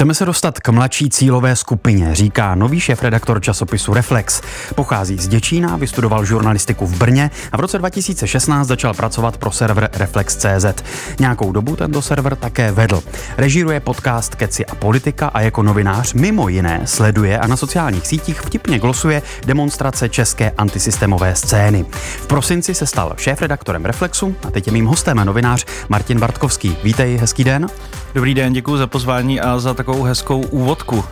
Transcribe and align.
Chceme 0.00 0.14
se 0.14 0.24
dostat 0.24 0.60
k 0.60 0.68
mladší 0.68 1.10
cílové 1.10 1.56
skupině, 1.56 2.14
říká 2.14 2.54
nový 2.54 2.80
šéf-redaktor 2.80 3.40
časopisu 3.40 3.94
Reflex. 3.94 4.40
Pochází 4.74 5.16
z 5.16 5.28
Děčína, 5.28 5.76
vystudoval 5.76 6.24
žurnalistiku 6.24 6.86
v 6.86 6.98
Brně 6.98 7.30
a 7.52 7.56
v 7.56 7.60
roce 7.60 7.78
2016 7.78 8.68
začal 8.68 8.94
pracovat 8.94 9.36
pro 9.36 9.50
server 9.50 9.90
Reflex.cz. 9.92 10.82
Nějakou 11.18 11.52
dobu 11.52 11.76
tento 11.76 12.02
server 12.02 12.36
také 12.36 12.72
vedl. 12.72 13.02
Režíruje 13.36 13.80
podcast 13.80 14.34
Keci 14.34 14.66
a 14.66 14.74
politika 14.74 15.26
a 15.26 15.40
jako 15.40 15.62
novinář 15.62 16.14
mimo 16.14 16.48
jiné 16.48 16.80
sleduje 16.84 17.38
a 17.38 17.46
na 17.46 17.56
sociálních 17.56 18.06
sítích 18.06 18.40
vtipně 18.40 18.78
glosuje 18.78 19.22
demonstrace 19.46 20.08
české 20.08 20.50
antisystémové 20.50 21.34
scény. 21.34 21.84
V 22.20 22.26
prosinci 22.26 22.74
se 22.74 22.86
stal 22.86 23.14
šéf-redaktorem 23.16 23.84
Reflexu 23.84 24.36
a 24.48 24.50
teď 24.50 24.66
je 24.66 24.72
mým 24.72 24.86
hostem 24.86 25.16
novinář 25.16 25.66
Martin 25.88 26.20
Bartkovský. 26.20 26.76
Vítej, 26.82 27.16
hezký 27.16 27.44
den. 27.44 27.66
Dobrý 28.14 28.34
den, 28.34 28.52
děkuji 28.52 28.76
za 28.76 28.86
pozvání 28.86 29.40
a 29.40 29.58
za 29.58 29.74
takovou 29.74 30.02
hezkou 30.02 30.40
úvodku. 30.40 31.04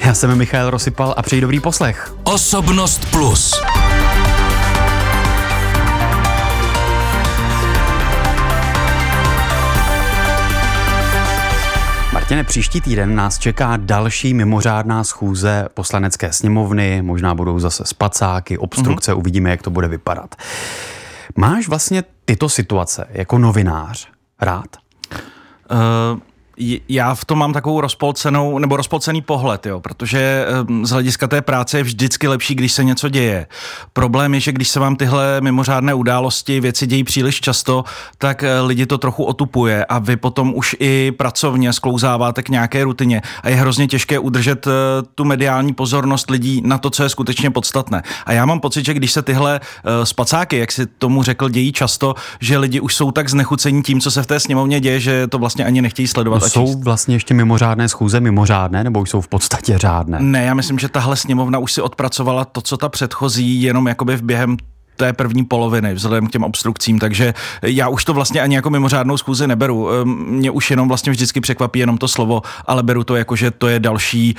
Já 0.00 0.14
jsem 0.14 0.38
Michal 0.38 0.70
Rosypal 0.70 1.14
a 1.16 1.22
přeji 1.22 1.40
dobrý 1.40 1.60
poslech. 1.60 2.14
Osobnost 2.24 3.10
Plus. 3.10 3.54
Martine, 12.12 12.44
příští 12.44 12.80
týden 12.80 13.14
nás 13.14 13.38
čeká 13.38 13.76
další 13.76 14.34
mimořádná 14.34 15.04
schůze 15.04 15.68
poslanecké 15.74 16.32
sněmovny, 16.32 17.02
možná 17.02 17.34
budou 17.34 17.58
zase 17.58 17.84
spacáky, 17.86 18.58
obstrukce, 18.58 19.12
mm-hmm. 19.12 19.18
uvidíme, 19.18 19.50
jak 19.50 19.62
to 19.62 19.70
bude 19.70 19.88
vypadat. 19.88 20.34
Máš 21.36 21.68
vlastně 21.68 22.04
tyto 22.24 22.48
situace 22.48 23.06
jako 23.10 23.38
novinář 23.38 24.08
rád? 24.40 24.76
Uh, 25.70 26.20
já 26.88 27.14
v 27.14 27.24
tom 27.24 27.38
mám 27.38 27.52
takovou 27.52 27.80
rozpolcenou, 27.80 28.58
nebo 28.58 28.76
rozpolcený 28.76 29.22
pohled, 29.22 29.66
jo, 29.66 29.80
protože 29.80 30.46
ehm, 30.48 30.86
z 30.86 30.90
hlediska 30.90 31.28
té 31.28 31.42
práce 31.42 31.78
je 31.78 31.82
vždycky 31.82 32.28
lepší, 32.28 32.54
když 32.54 32.72
se 32.72 32.84
něco 32.84 33.08
děje. 33.08 33.46
Problém 33.92 34.34
je, 34.34 34.40
že 34.40 34.52
když 34.52 34.68
se 34.68 34.80
vám 34.80 34.96
tyhle 34.96 35.40
mimořádné 35.40 35.94
události, 35.94 36.60
věci 36.60 36.86
dějí 36.86 37.04
příliš 37.04 37.40
často, 37.40 37.84
tak 38.18 38.42
eh, 38.42 38.60
lidi 38.60 38.86
to 38.86 38.98
trochu 38.98 39.24
otupuje 39.24 39.84
a 39.84 39.98
vy 39.98 40.16
potom 40.16 40.52
už 40.54 40.76
i 40.80 41.12
pracovně 41.12 41.72
sklouzáváte 41.72 42.42
k 42.42 42.48
nějaké 42.48 42.84
rutině 42.84 43.22
a 43.42 43.48
je 43.48 43.56
hrozně 43.56 43.86
těžké 43.86 44.18
udržet 44.18 44.66
eh, 44.66 44.70
tu 45.14 45.24
mediální 45.24 45.74
pozornost 45.74 46.30
lidí 46.30 46.62
na 46.64 46.78
to, 46.78 46.90
co 46.90 47.02
je 47.02 47.08
skutečně 47.08 47.50
podstatné. 47.50 48.02
A 48.26 48.32
já 48.32 48.46
mám 48.46 48.60
pocit, 48.60 48.84
že 48.84 48.94
když 48.94 49.12
se 49.12 49.22
tyhle 49.22 49.60
eh, 49.60 50.06
spacáky, 50.06 50.58
jak 50.58 50.72
si 50.72 50.86
tomu 50.86 51.22
řekl, 51.22 51.48
dějí 51.48 51.72
často, 51.72 52.14
že 52.40 52.58
lidi 52.58 52.80
už 52.80 52.94
jsou 52.94 53.10
tak 53.10 53.30
znechucení 53.30 53.82
tím, 53.82 54.00
co 54.00 54.10
se 54.10 54.22
v 54.22 54.26
té 54.26 54.40
sněmovně 54.40 54.80
děje, 54.80 55.00
že 55.00 55.26
to 55.26 55.38
vlastně 55.38 55.64
ani 55.64 55.82
nechtějí 55.82 56.08
sledovat 56.08 56.47
jsou 56.48 56.80
vlastně 56.80 57.16
ještě 57.16 57.34
mimořádné 57.34 57.88
schůze 57.88 58.20
mimořádné, 58.20 58.84
nebo 58.84 59.00
už 59.00 59.10
jsou 59.10 59.20
v 59.20 59.28
podstatě 59.28 59.78
řádné? 59.78 60.18
Ne, 60.20 60.44
já 60.44 60.54
myslím, 60.54 60.78
že 60.78 60.88
tahle 60.88 61.16
sněmovna 61.16 61.58
už 61.58 61.72
si 61.72 61.82
odpracovala 61.82 62.44
to, 62.44 62.60
co 62.60 62.76
ta 62.76 62.88
předchozí, 62.88 63.62
jenom 63.62 63.86
jakoby 63.86 64.16
v 64.16 64.22
během 64.22 64.56
té 64.98 65.12
první 65.12 65.44
poloviny 65.44 65.94
vzhledem 65.94 66.26
k 66.26 66.30
těm 66.30 66.44
obstrukcím, 66.44 66.98
takže 66.98 67.34
já 67.62 67.88
už 67.88 68.04
to 68.04 68.14
vlastně 68.14 68.40
ani 68.40 68.54
jako 68.54 68.70
mimořádnou 68.70 69.16
schůzi 69.16 69.46
neberu. 69.46 69.90
Ehm, 69.90 70.26
mě 70.28 70.50
už 70.50 70.70
jenom 70.70 70.88
vlastně 70.88 71.12
vždycky 71.12 71.40
překvapí 71.40 71.78
jenom 71.78 71.98
to 71.98 72.08
slovo, 72.08 72.42
ale 72.66 72.82
beru 72.82 73.04
to 73.04 73.16
jako, 73.16 73.36
že 73.36 73.50
to 73.50 73.68
je 73.68 73.80
další 73.80 74.36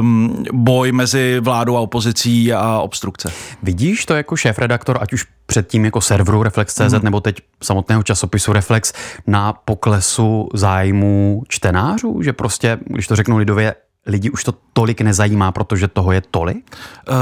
um, 0.00 0.44
boj 0.52 0.92
mezi 0.92 1.40
vládou 1.40 1.76
a 1.76 1.80
opozicí 1.80 2.52
a 2.52 2.78
obstrukce. 2.78 3.32
Vidíš 3.62 4.06
to 4.06 4.14
jako 4.14 4.36
šéf-redaktor, 4.36 4.98
ať 5.00 5.12
už 5.12 5.26
předtím 5.46 5.84
jako 5.84 6.00
serveru 6.00 6.42
Reflex.cz 6.42 6.80
hmm. 6.80 7.00
nebo 7.02 7.20
teď 7.20 7.36
samotného 7.62 8.02
časopisu 8.02 8.52
Reflex 8.52 8.92
na 9.26 9.52
poklesu 9.52 10.48
zájmu 10.54 11.42
čtenářů, 11.48 12.22
že 12.22 12.32
prostě, 12.32 12.78
když 12.84 13.06
to 13.06 13.16
řeknu 13.16 13.36
lidově, 13.36 13.74
lidi 14.06 14.30
už 14.30 14.44
to 14.44 14.54
tolik 14.72 15.00
nezajímá, 15.00 15.52
protože 15.52 15.88
toho 15.88 16.12
je 16.12 16.22
tolik? 16.30 16.76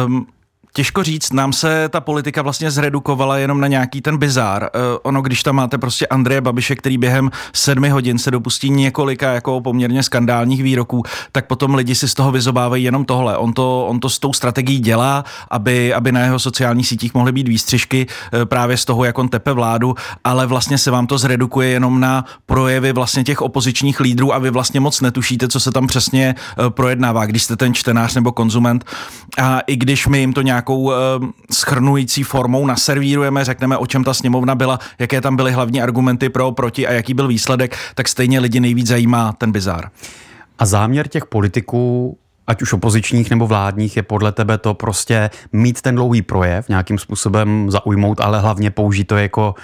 Um, 0.07 0.27
Těžko 0.73 1.03
říct, 1.03 1.33
nám 1.33 1.53
se 1.53 1.89
ta 1.89 2.01
politika 2.01 2.43
vlastně 2.43 2.71
zredukovala 2.71 3.39
jenom 3.39 3.61
na 3.61 3.67
nějaký 3.67 4.01
ten 4.01 4.19
bizár. 4.19 4.63
Uh, 4.63 4.81
ono, 5.03 5.23
když 5.23 5.43
tam 5.43 5.57
máte 5.57 5.79
prostě 5.79 6.07
Andreje 6.07 6.41
Babiše, 6.41 6.77
který 6.77 6.99
během 6.99 7.31
sedmi 7.53 7.89
hodin 7.89 8.19
se 8.19 8.31
dopustí 8.31 8.71
několika 8.71 9.33
jako 9.33 9.61
poměrně 9.61 10.03
skandálních 10.03 10.63
výroků, 10.63 11.03
tak 11.33 11.47
potom 11.47 11.75
lidi 11.75 11.95
si 11.95 12.09
z 12.09 12.15
toho 12.15 12.33
vyzobávají 12.33 12.85
jenom 12.85 13.05
tohle. 13.05 13.37
On 13.37 13.53
to, 13.53 13.87
on 13.87 14.01
to 14.01 14.09
s 14.11 14.19
tou 14.19 14.33
strategií 14.33 14.79
dělá, 14.79 15.25
aby, 15.51 15.95
aby 15.95 16.13
na 16.13 16.21
jeho 16.21 16.39
sociálních 16.39 16.89
sítích 16.89 17.15
mohly 17.15 17.33
být 17.33 17.49
výstřižky 17.49 18.07
uh, 18.07 18.45
právě 18.45 18.77
z 18.77 18.85
toho, 18.85 19.05
jak 19.05 19.19
on 19.19 19.29
tepe 19.29 19.53
vládu, 19.53 19.95
ale 20.25 20.47
vlastně 20.47 20.79
se 20.79 20.91
vám 20.91 21.07
to 21.07 21.19
zredukuje 21.19 21.69
jenom 21.69 22.01
na 22.01 22.25
projevy 22.47 22.93
vlastně 22.93 23.25
těch 23.25 23.43
opozičních 23.43 24.01
lídrů 24.01 24.35
a 24.35 24.39
vy 24.39 24.51
vlastně 24.51 24.81
moc 24.81 25.01
netušíte, 25.01 25.49
co 25.49 25.61
se 25.61 25.73
tam 25.73 25.87
přesně 25.87 26.35
uh, 26.59 26.71
projednává, 26.71 27.27
když 27.27 27.43
jste 27.43 27.57
ten 27.57 27.75
čtenář 27.75 28.15
nebo 28.15 28.33
konzument. 28.33 28.85
A 29.39 29.61
i 29.61 29.77
když 29.77 30.07
my 30.07 30.19
jim 30.19 30.33
to 30.33 30.43
nějak 30.43 30.60
nějakou 30.61 30.81
uh, 30.81 30.93
schrnující 31.53 32.23
formou 32.23 32.67
naservírujeme, 32.67 33.45
řekneme, 33.45 33.77
o 33.77 33.87
čem 33.87 34.05
ta 34.05 34.15
sněmovna 34.15 34.55
byla, 34.55 34.79
jaké 34.99 35.21
tam 35.21 35.37
byly 35.37 35.53
hlavní 35.53 35.83
argumenty 35.83 36.29
pro, 36.29 36.53
proti 36.53 36.87
a 36.87 36.93
jaký 36.93 37.15
byl 37.15 37.29
výsledek, 37.29 37.77
tak 37.95 38.09
stejně 38.09 38.41
lidi 38.41 38.61
nejvíc 38.61 38.87
zajímá 38.87 39.33
ten 39.33 39.53
bizár. 39.53 39.91
A 40.59 40.67
záměr 40.67 41.09
těch 41.09 41.27
politiků 41.27 42.17
ať 42.47 42.63
už 42.63 42.73
opozičních 42.73 43.31
nebo 43.31 43.47
vládních, 43.47 43.97
je 43.97 44.03
podle 44.03 44.33
tebe 44.33 44.59
to 44.59 44.75
prostě 44.75 45.31
mít 45.53 45.81
ten 45.81 45.95
dlouhý 45.95 46.23
projev, 46.23 46.69
nějakým 46.69 46.99
způsobem 46.99 47.71
zaujmout, 47.71 48.21
ale 48.21 48.41
hlavně 48.41 48.71
použít 48.71 49.05
to 49.05 49.17
jako 49.17 49.55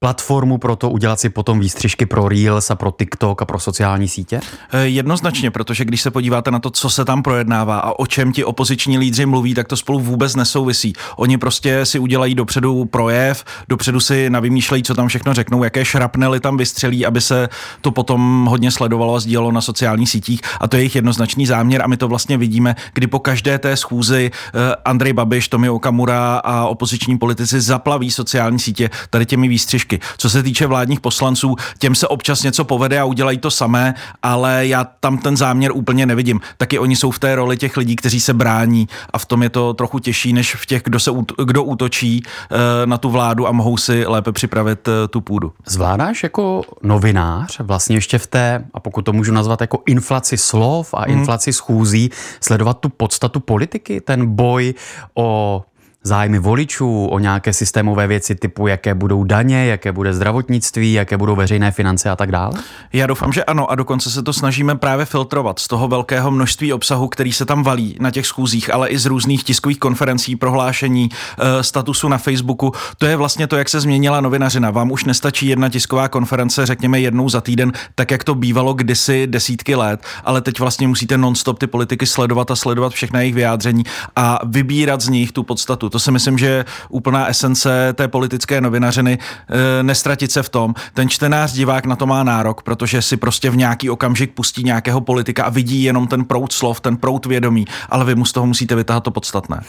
platformu 0.00 0.58
pro 0.58 0.76
to 0.76 0.90
udělat 0.90 1.20
si 1.20 1.28
potom 1.28 1.60
výstřižky 1.60 2.06
pro 2.06 2.28
Reels 2.28 2.70
a 2.70 2.74
pro 2.74 2.90
TikTok 2.98 3.42
a 3.42 3.44
pro 3.44 3.60
sociální 3.60 4.08
sítě? 4.08 4.40
Eh, 4.72 4.86
jednoznačně, 4.86 5.50
protože 5.50 5.84
když 5.84 6.02
se 6.02 6.10
podíváte 6.10 6.50
na 6.50 6.58
to, 6.58 6.70
co 6.70 6.90
se 6.90 7.04
tam 7.04 7.22
projednává 7.22 7.78
a 7.78 7.98
o 7.98 8.06
čem 8.06 8.32
ti 8.32 8.44
opoziční 8.44 8.98
lídři 8.98 9.26
mluví, 9.26 9.54
tak 9.54 9.68
to 9.68 9.76
spolu 9.76 10.00
vůbec 10.00 10.34
nesouvisí. 10.34 10.92
Oni 11.16 11.38
prostě 11.38 11.86
si 11.86 11.98
udělají 11.98 12.34
dopředu 12.34 12.84
projev, 12.84 13.44
dopředu 13.68 14.00
si 14.00 14.30
navymýšlejí, 14.30 14.82
co 14.82 14.94
tam 14.94 15.08
všechno 15.08 15.34
řeknou, 15.34 15.64
jaké 15.64 15.84
šrapnely 15.84 16.40
tam 16.40 16.56
vystřelí, 16.56 17.06
aby 17.06 17.20
se 17.20 17.48
to 17.80 17.90
potom 17.90 18.46
hodně 18.46 18.70
sledovalo 18.70 19.14
a 19.14 19.20
sdílelo 19.20 19.52
na 19.52 19.60
sociálních 19.60 20.10
sítích. 20.10 20.40
A 20.60 20.68
to 20.68 20.76
je 20.76 20.80
jejich 20.80 20.94
jednoznačný 20.94 21.46
záměr 21.46 21.82
a 21.82 21.86
my 21.86 21.96
to 21.96 22.08
vlastně 22.08 22.38
vidíme, 22.38 22.76
kdy 22.94 23.06
po 23.06 23.18
každé 23.18 23.58
té 23.58 23.76
schůzi 23.76 24.30
eh, 24.30 24.74
Andrej 24.84 25.12
Babiš, 25.12 25.48
Tomio 25.48 25.74
Okamura 25.74 26.36
a 26.44 26.66
opoziční 26.66 27.18
politici 27.18 27.60
zaplaví 27.60 28.10
sociální 28.10 28.58
sítě 28.58 28.90
tady 29.10 29.26
těmi 29.26 29.48
výstřižky 29.48 29.85
politiky. 29.86 30.00
Co 30.18 30.30
se 30.30 30.42
týče 30.42 30.66
vládních 30.66 31.00
poslanců, 31.00 31.56
těm 31.78 31.94
se 31.94 32.08
občas 32.08 32.42
něco 32.42 32.64
povede 32.64 33.00
a 33.00 33.04
udělají 33.04 33.38
to 33.38 33.50
samé, 33.50 33.94
ale 34.22 34.66
já 34.66 34.84
tam 34.84 35.18
ten 35.18 35.36
záměr 35.36 35.72
úplně 35.74 36.06
nevidím. 36.06 36.40
Taky 36.56 36.78
oni 36.78 36.96
jsou 36.96 37.10
v 37.10 37.18
té 37.18 37.34
roli 37.34 37.56
těch 37.56 37.76
lidí, 37.76 37.96
kteří 37.96 38.20
se 38.20 38.34
brání 38.34 38.88
a 39.10 39.18
v 39.18 39.26
tom 39.26 39.42
je 39.42 39.50
to 39.50 39.74
trochu 39.74 39.98
těžší, 39.98 40.32
než 40.32 40.54
v 40.54 40.66
těch, 40.66 40.82
kdo, 40.82 41.00
se, 41.00 41.10
kdo 41.44 41.62
útočí 41.62 42.22
eh, 42.22 42.86
na 42.86 42.98
tu 42.98 43.10
vládu 43.10 43.46
a 43.46 43.52
mohou 43.52 43.76
si 43.76 44.06
lépe 44.06 44.32
připravit 44.32 44.88
eh, 44.88 45.08
tu 45.08 45.20
půdu. 45.20 45.52
Zvládáš 45.66 46.22
jako 46.22 46.62
novinář 46.82 47.60
vlastně 47.60 47.96
ještě 47.96 48.18
v 48.18 48.26
té, 48.26 48.64
a 48.74 48.80
pokud 48.80 49.02
to 49.02 49.12
můžu 49.12 49.32
nazvat 49.32 49.60
jako 49.60 49.82
inflaci 49.86 50.36
slov 50.36 50.94
a 50.94 51.04
mm. 51.06 51.18
inflaci 51.18 51.52
schůzí, 51.52 52.10
sledovat 52.40 52.80
tu 52.80 52.88
podstatu 52.88 53.40
politiky, 53.40 54.00
ten 54.00 54.34
boj 54.34 54.74
o 55.14 55.62
zájmy 56.06 56.38
voličů, 56.38 57.06
o 57.06 57.18
nějaké 57.18 57.52
systémové 57.52 58.06
věci 58.06 58.34
typu, 58.34 58.66
jaké 58.66 58.94
budou 58.94 59.24
daně, 59.24 59.66
jaké 59.66 59.92
bude 59.92 60.14
zdravotnictví, 60.14 60.92
jaké 60.92 61.16
budou 61.16 61.36
veřejné 61.36 61.70
finance 61.70 62.10
a 62.10 62.16
tak 62.16 62.32
dále? 62.32 62.52
Já 62.92 63.06
doufám, 63.06 63.32
že 63.32 63.44
ano 63.44 63.70
a 63.70 63.74
dokonce 63.74 64.10
se 64.10 64.22
to 64.22 64.32
snažíme 64.32 64.74
právě 64.74 65.04
filtrovat 65.04 65.58
z 65.58 65.68
toho 65.68 65.88
velkého 65.88 66.30
množství 66.30 66.72
obsahu, 66.72 67.08
který 67.08 67.32
se 67.32 67.44
tam 67.44 67.62
valí 67.62 67.96
na 68.00 68.10
těch 68.10 68.26
schůzích, 68.26 68.74
ale 68.74 68.88
i 68.88 68.98
z 68.98 69.06
různých 69.06 69.44
tiskových 69.44 69.78
konferencí, 69.78 70.36
prohlášení, 70.36 71.08
eh, 71.10 71.62
statusu 71.62 72.08
na 72.08 72.18
Facebooku. 72.18 72.72
To 72.98 73.06
je 73.06 73.16
vlastně 73.16 73.46
to, 73.46 73.56
jak 73.56 73.68
se 73.68 73.80
změnila 73.80 74.20
novinařina. 74.20 74.70
Vám 74.70 74.90
už 74.90 75.04
nestačí 75.04 75.46
jedna 75.46 75.68
tisková 75.68 76.08
konference, 76.08 76.66
řekněme 76.66 77.00
jednou 77.00 77.28
za 77.28 77.40
týden, 77.40 77.72
tak 77.94 78.10
jak 78.10 78.24
to 78.24 78.34
bývalo 78.34 78.74
kdysi 78.74 79.26
desítky 79.26 79.74
let, 79.74 80.00
ale 80.24 80.40
teď 80.40 80.60
vlastně 80.60 80.88
musíte 80.88 81.18
nonstop 81.18 81.58
ty 81.58 81.66
politiky 81.66 82.06
sledovat 82.06 82.50
a 82.50 82.56
sledovat 82.56 82.92
všechna 82.92 83.20
jejich 83.20 83.34
vyjádření 83.34 83.84
a 84.16 84.38
vybírat 84.44 85.00
z 85.00 85.08
nich 85.08 85.32
tu 85.32 85.42
podstatu. 85.42 85.88
To 85.96 86.00
si 86.00 86.10
myslím, 86.10 86.38
že 86.38 86.64
úplná 86.88 87.26
esence 87.26 87.92
té 87.92 88.08
politické 88.08 88.60
novinařiny 88.60 89.18
e, 89.18 89.82
nestratit 89.82 90.32
se 90.32 90.42
v 90.42 90.48
tom. 90.48 90.74
Ten 90.94 91.08
čtenář, 91.08 91.52
divák 91.52 91.86
na 91.86 91.96
to 91.96 92.06
má 92.06 92.22
nárok, 92.22 92.62
protože 92.62 93.02
si 93.02 93.16
prostě 93.16 93.50
v 93.50 93.56
nějaký 93.56 93.90
okamžik 93.90 94.34
pustí 94.34 94.64
nějakého 94.64 95.00
politika 95.00 95.44
a 95.44 95.50
vidí 95.50 95.82
jenom 95.82 96.06
ten 96.06 96.24
prout 96.24 96.52
slov, 96.52 96.80
ten 96.80 96.96
prout 96.96 97.26
vědomí, 97.26 97.64
ale 97.88 98.04
vy 98.04 98.14
mu 98.14 98.24
z 98.24 98.32
toho 98.32 98.46
musíte 98.46 98.74
vytáhat 98.74 99.00
to 99.00 99.10
podstatné. 99.10 99.60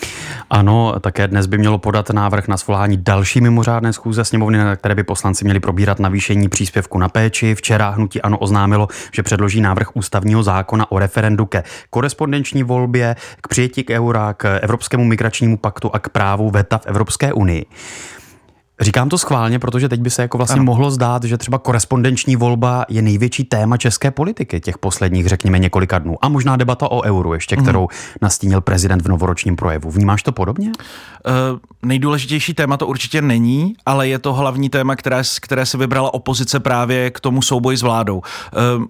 Ano, 0.49 0.95
také 0.99 1.27
dnes 1.27 1.45
by 1.45 1.57
mělo 1.57 1.77
podat 1.77 2.09
návrh 2.09 2.47
na 2.47 2.57
svolání 2.57 2.97
další 2.97 3.41
mimořádné 3.41 3.93
schůze 3.93 4.25
sněmovny, 4.25 4.57
na 4.57 4.75
které 4.75 4.95
by 4.95 5.03
poslanci 5.03 5.43
měli 5.43 5.59
probírat 5.59 5.99
navýšení 5.99 6.49
příspěvku 6.49 6.97
na 6.97 7.09
péči. 7.09 7.55
Včera 7.55 7.89
hnutí 7.89 8.21
ano 8.21 8.37
oznámilo, 8.37 8.87
že 9.11 9.23
předloží 9.23 9.61
návrh 9.61 9.95
ústavního 9.95 10.43
zákona 10.43 10.91
o 10.91 10.99
referendu 10.99 11.45
ke 11.45 11.63
korespondenční 11.89 12.63
volbě, 12.63 13.15
k 13.41 13.47
přijetí 13.47 13.83
k 13.83 13.89
eura, 13.89 14.33
k 14.33 14.59
Evropskému 14.61 15.05
migračnímu 15.05 15.57
paktu 15.57 15.95
a 15.95 15.99
k 15.99 16.09
právu 16.17 16.49
veta 16.49 16.77
v 16.77 16.85
Evropské 16.85 17.33
unii. 17.33 17.65
Říkám 18.81 19.09
to 19.09 19.17
schválně, 19.17 19.59
protože 19.59 19.89
teď 19.89 20.01
by 20.01 20.09
se 20.09 20.21
jako 20.21 20.37
vlastně 20.37 20.53
ano. 20.53 20.63
mohlo 20.63 20.91
zdát, 20.91 21.23
že 21.23 21.37
třeba 21.37 21.57
korespondenční 21.57 22.35
volba 22.35 22.85
je 22.89 23.01
největší 23.01 23.43
téma 23.43 23.77
české 23.77 24.11
politiky 24.11 24.59
těch 24.59 24.77
posledních, 24.77 25.27
řekněme, 25.27 25.59
několika 25.59 25.99
dnů. 25.99 26.15
A 26.21 26.29
možná 26.29 26.55
debata 26.55 26.91
o 26.91 27.01
euru 27.01 27.33
ještě, 27.33 27.55
mhm. 27.55 27.65
kterou 27.65 27.81
mm. 27.81 27.87
nastínil 28.21 28.61
prezident 28.61 29.01
v 29.01 29.07
novoročním 29.07 29.55
projevu. 29.55 29.91
Vnímáš 29.91 30.23
to 30.23 30.31
podobně? 30.31 30.67
Uh, 30.67 31.59
nejdůležitější 31.81 32.53
téma 32.53 32.77
to 32.77 32.87
určitě 32.87 33.21
není, 33.21 33.75
ale 33.85 34.07
je 34.07 34.19
to 34.19 34.33
hlavní 34.33 34.69
téma, 34.69 34.95
které, 34.95 35.21
které 35.41 35.65
se 35.65 35.77
vybrala 35.77 36.13
opozice 36.13 36.59
právě 36.59 37.11
k 37.11 37.19
tomu 37.19 37.41
souboji 37.41 37.77
s 37.77 37.81
vládou. 37.81 38.17
Uh, 38.17 38.23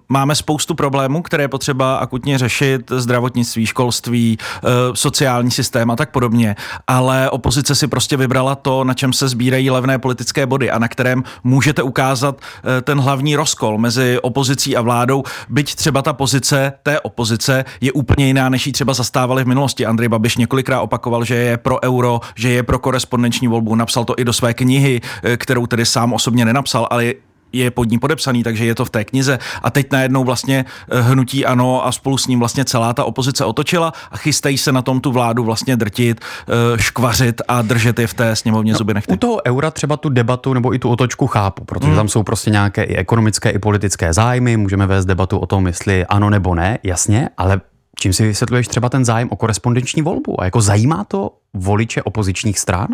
máme 0.08 0.34
spoustu 0.34 0.74
problémů, 0.74 1.22
které 1.22 1.44
je 1.44 1.48
potřeba 1.48 1.96
akutně 1.96 2.38
řešit, 2.38 2.92
zdravotnictví, 2.96 3.66
školství, 3.66 4.38
uh, 4.38 4.70
sociální 4.94 5.50
systém 5.50 5.90
a 5.90 5.96
tak 5.96 6.10
podobně, 6.10 6.56
ale 6.86 7.30
opozice 7.30 7.74
si 7.74 7.86
prostě 7.86 8.16
vybrala 8.16 8.54
to, 8.54 8.84
na 8.84 8.94
čem 8.94 9.12
se 9.12 9.28
sbírají 9.28 9.70
levné 9.78 9.98
politické 9.98 10.46
body 10.46 10.70
a 10.70 10.78
na 10.78 10.88
kterém 10.88 11.22
můžete 11.44 11.82
ukázat 11.82 12.40
eh, 12.40 12.82
ten 12.82 13.00
hlavní 13.00 13.36
rozkol 13.36 13.78
mezi 13.78 14.18
opozicí 14.22 14.76
a 14.76 14.80
vládou, 14.80 15.22
byť 15.48 15.74
třeba 15.74 16.02
ta 16.02 16.12
pozice 16.12 16.72
té 16.82 17.00
opozice 17.00 17.64
je 17.80 17.92
úplně 17.92 18.26
jiná, 18.26 18.48
než 18.48 18.66
ji 18.66 18.72
třeba 18.72 18.94
zastávali 18.94 19.44
v 19.44 19.46
minulosti. 19.46 19.86
Andrej 19.86 20.08
Babiš 20.08 20.36
několikrát 20.36 20.80
opakoval, 20.80 21.24
že 21.24 21.34
je 21.34 21.56
pro 21.56 21.82
euro, 21.84 22.20
že 22.34 22.48
je 22.50 22.62
pro 22.62 22.78
korespondenční 22.78 23.48
volbu, 23.48 23.74
napsal 23.74 24.04
to 24.04 24.14
i 24.18 24.24
do 24.24 24.32
své 24.32 24.54
knihy, 24.54 25.00
eh, 25.22 25.36
kterou 25.36 25.66
tedy 25.66 25.86
sám 25.86 26.12
osobně 26.12 26.44
nenapsal, 26.44 26.86
ale 26.90 27.12
je 27.52 27.70
pod 27.70 27.90
ní 27.90 27.98
podepsaný, 27.98 28.42
takže 28.42 28.64
je 28.64 28.74
to 28.74 28.84
v 28.84 28.90
té 28.90 29.04
knize. 29.04 29.38
A 29.62 29.70
teď 29.70 29.92
najednou 29.92 30.24
vlastně 30.24 30.64
eh, 30.90 31.00
hnutí 31.00 31.46
ano 31.46 31.86
a 31.86 31.92
spolu 31.92 32.18
s 32.18 32.26
ním 32.26 32.38
vlastně 32.38 32.64
celá 32.64 32.92
ta 32.92 33.04
opozice 33.04 33.44
otočila 33.44 33.92
a 34.10 34.16
chystají 34.16 34.58
se 34.58 34.72
na 34.72 34.82
tom 34.82 35.00
tu 35.00 35.12
vládu 35.12 35.44
vlastně 35.44 35.76
drtit, 35.76 36.20
eh, 36.20 36.78
škvařit 36.78 37.42
a 37.48 37.62
držet 37.62 37.98
je 37.98 38.06
v 38.06 38.14
té 38.14 38.36
sněmovně 38.36 38.72
no, 38.72 38.78
zuby 38.78 38.94
nechty. 38.94 39.12
U 39.12 39.16
toho 39.16 39.40
eura 39.46 39.70
třeba 39.70 39.96
tu 39.96 40.08
debatu 40.08 40.54
nebo 40.54 40.74
i 40.74 40.78
tu 40.78 40.90
otočku 40.90 41.26
chápu, 41.26 41.64
protože 41.64 41.86
hmm. 41.86 41.96
tam 41.96 42.08
jsou 42.08 42.22
prostě 42.22 42.50
nějaké 42.50 42.82
i 42.82 42.96
ekonomické, 42.96 43.50
i 43.50 43.58
politické 43.58 44.12
zájmy, 44.12 44.56
můžeme 44.56 44.86
vést 44.86 45.04
debatu 45.04 45.38
o 45.38 45.46
tom, 45.46 45.66
jestli 45.66 46.06
ano 46.06 46.30
nebo 46.30 46.54
ne, 46.54 46.78
jasně, 46.82 47.28
ale 47.36 47.60
Čím 48.00 48.12
si 48.12 48.26
vysvětluješ 48.26 48.68
třeba 48.68 48.88
ten 48.88 49.04
zájem 49.04 49.28
o 49.30 49.36
korespondenční 49.36 50.02
volbu? 50.02 50.40
A 50.40 50.44
jako 50.44 50.60
zajímá 50.60 51.04
to 51.04 51.30
voliče 51.54 52.02
opozičních 52.02 52.58
stran? 52.58 52.88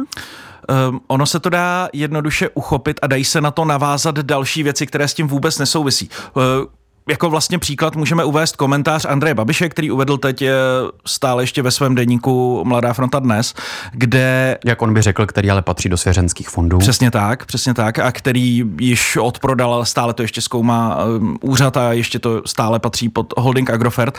Um, 0.88 1.00
ono 1.06 1.26
se 1.26 1.40
to 1.40 1.48
dá 1.48 1.88
jednoduše 1.92 2.48
uchopit 2.48 3.00
a 3.02 3.06
dají 3.06 3.24
se 3.24 3.40
na 3.40 3.50
to 3.50 3.64
navázat 3.64 4.18
další 4.18 4.62
věci, 4.62 4.86
které 4.86 5.08
s 5.08 5.14
tím 5.14 5.28
vůbec 5.28 5.58
nesouvisí. 5.58 6.10
Uh, 6.34 6.42
jako 7.08 7.30
vlastně 7.30 7.58
příklad 7.58 7.96
můžeme 7.96 8.24
uvést 8.24 8.56
komentář 8.56 9.04
Andreje 9.04 9.34
Babiše, 9.34 9.68
který 9.68 9.90
uvedl 9.90 10.18
teď 10.18 10.42
eh, 10.42 10.52
stále 11.06 11.42
ještě 11.42 11.62
ve 11.62 11.70
svém 11.70 11.94
deníku 11.94 12.62
Mladá 12.64 12.92
fronta 12.92 13.18
dnes, 13.18 13.54
kde... 13.92 14.58
Jak 14.64 14.82
on 14.82 14.94
by 14.94 15.02
řekl, 15.02 15.26
který 15.26 15.50
ale 15.50 15.62
patří 15.62 15.88
do 15.88 15.96
svěřenských 15.96 16.48
fondů. 16.48 16.78
Přesně 16.78 17.10
tak, 17.10 17.46
přesně 17.46 17.74
tak, 17.74 17.98
a 17.98 18.12
který 18.12 18.64
již 18.80 19.16
odprodal, 19.16 19.74
ale 19.74 19.86
stále 19.86 20.14
to 20.14 20.22
ještě 20.22 20.40
zkoumá 20.40 21.04
um, 21.04 21.38
úřad 21.40 21.76
a 21.76 21.92
ještě 21.92 22.18
to 22.18 22.42
stále 22.46 22.78
patří 22.78 23.08
pod 23.08 23.34
holding 23.36 23.70
Agrofert, 23.70 24.18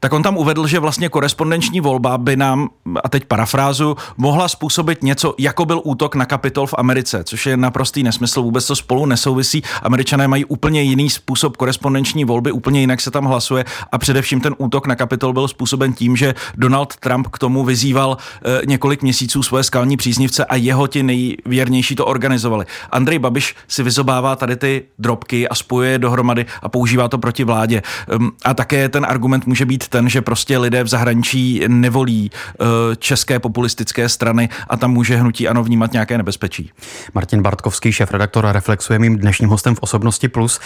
tak 0.00 0.12
on 0.12 0.22
tam 0.22 0.36
uvedl, 0.36 0.66
že 0.66 0.78
vlastně 0.78 1.08
korespondenční 1.08 1.80
volba 1.80 2.18
by 2.18 2.36
nám, 2.36 2.68
a 3.04 3.08
teď 3.08 3.24
parafrázu, 3.24 3.96
mohla 4.16 4.48
způsobit 4.48 5.02
něco, 5.02 5.34
jako 5.38 5.64
byl 5.64 5.80
útok 5.84 6.14
na 6.14 6.26
kapitol 6.26 6.66
v 6.66 6.74
Americe, 6.78 7.24
což 7.24 7.46
je 7.46 7.56
naprostý 7.56 8.02
nesmysl, 8.02 8.42
vůbec 8.42 8.66
to 8.66 8.76
spolu 8.76 9.06
nesouvisí. 9.06 9.62
Američané 9.82 10.28
mají 10.28 10.44
úplně 10.44 10.82
jiný 10.82 11.10
způsob 11.10 11.56
korespondenční 11.56 12.25
volby, 12.26 12.52
úplně 12.52 12.80
jinak 12.80 13.00
se 13.00 13.10
tam 13.10 13.24
hlasuje 13.24 13.64
a 13.92 13.98
především 13.98 14.40
ten 14.40 14.54
útok 14.58 14.86
na 14.86 14.94
kapitol 14.96 15.32
byl 15.32 15.48
způsoben 15.48 15.92
tím, 15.92 16.16
že 16.16 16.34
Donald 16.56 16.96
Trump 16.96 17.28
k 17.28 17.38
tomu 17.38 17.64
vyzýval 17.64 18.16
e, 18.44 18.66
několik 18.66 19.02
měsíců 19.02 19.42
svoje 19.42 19.64
skalní 19.64 19.96
příznivce 19.96 20.44
a 20.44 20.56
jeho 20.56 20.86
ti 20.86 21.02
nejvěrnější 21.02 21.96
to 21.96 22.06
organizovali. 22.06 22.66
Andrej 22.90 23.18
Babiš 23.18 23.54
si 23.68 23.82
vyzobává 23.82 24.36
tady 24.36 24.56
ty 24.56 24.82
drobky 24.98 25.48
a 25.48 25.54
spojuje 25.54 25.98
dohromady 25.98 26.46
a 26.62 26.68
používá 26.68 27.08
to 27.08 27.18
proti 27.18 27.44
vládě. 27.44 27.82
Um, 28.14 28.32
a 28.44 28.54
také 28.54 28.88
ten 28.88 29.06
argument 29.08 29.46
může 29.46 29.66
být 29.66 29.88
ten, 29.88 30.08
že 30.08 30.22
prostě 30.22 30.58
lidé 30.58 30.84
v 30.84 30.88
zahraničí 30.88 31.64
nevolí 31.68 32.30
uh, 32.30 32.66
české 32.98 33.38
populistické 33.38 34.08
strany 34.08 34.48
a 34.68 34.76
tam 34.76 34.92
může 34.92 35.16
hnutí 35.16 35.48
ano 35.48 35.64
vnímat 35.64 35.92
nějaké 35.92 36.18
nebezpečí. 36.18 36.70
Martin 37.14 37.42
Bartkovský, 37.42 37.92
šéf-redaktor 37.92 38.46
Reflexuje 38.52 38.98
mým 38.98 39.18
dnešním 39.18 39.48
hostem 39.48 39.74
v 39.74 39.78
Osobnosti 39.78 40.28
Plus. 40.28 40.60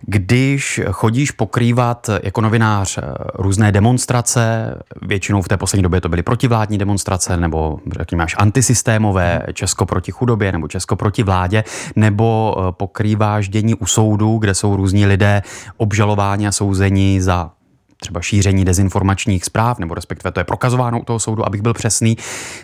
Když 0.00 0.80
chodíš 0.98 1.30
pokrývat 1.30 2.10
jako 2.22 2.40
novinář 2.40 2.98
eh, 2.98 3.02
různé 3.34 3.72
demonstrace, 3.72 4.74
většinou 5.02 5.42
v 5.42 5.48
té 5.48 5.56
poslední 5.56 5.82
době 5.82 6.00
to 6.00 6.08
byly 6.08 6.22
protivládní 6.22 6.78
demonstrace, 6.78 7.36
nebo 7.36 7.78
řekněme 7.98 8.24
až 8.24 8.34
antisystémové, 8.38 9.42
Česko 9.52 9.86
proti 9.86 10.12
chudobě, 10.12 10.52
nebo 10.52 10.68
Česko 10.68 10.96
proti 10.96 11.22
vládě, 11.22 11.64
nebo 11.96 12.56
eh, 12.58 12.72
pokrýváš 12.72 13.48
dění 13.48 13.74
u 13.74 13.86
soudu, 13.86 14.38
kde 14.38 14.54
jsou 14.54 14.76
různí 14.76 15.06
lidé 15.06 15.42
obžalováni 15.76 16.46
a 16.46 16.52
souzení 16.52 17.20
za 17.20 17.50
třeba 18.00 18.20
šíření 18.20 18.64
dezinformačních 18.64 19.44
zpráv, 19.44 19.78
nebo 19.78 19.94
respektive 19.94 20.32
to 20.32 20.40
je 20.40 20.44
prokazováno 20.44 21.00
u 21.00 21.04
toho 21.04 21.18
soudu, 21.18 21.46
abych 21.46 21.62
byl 21.62 21.74
přesný. 21.74 22.16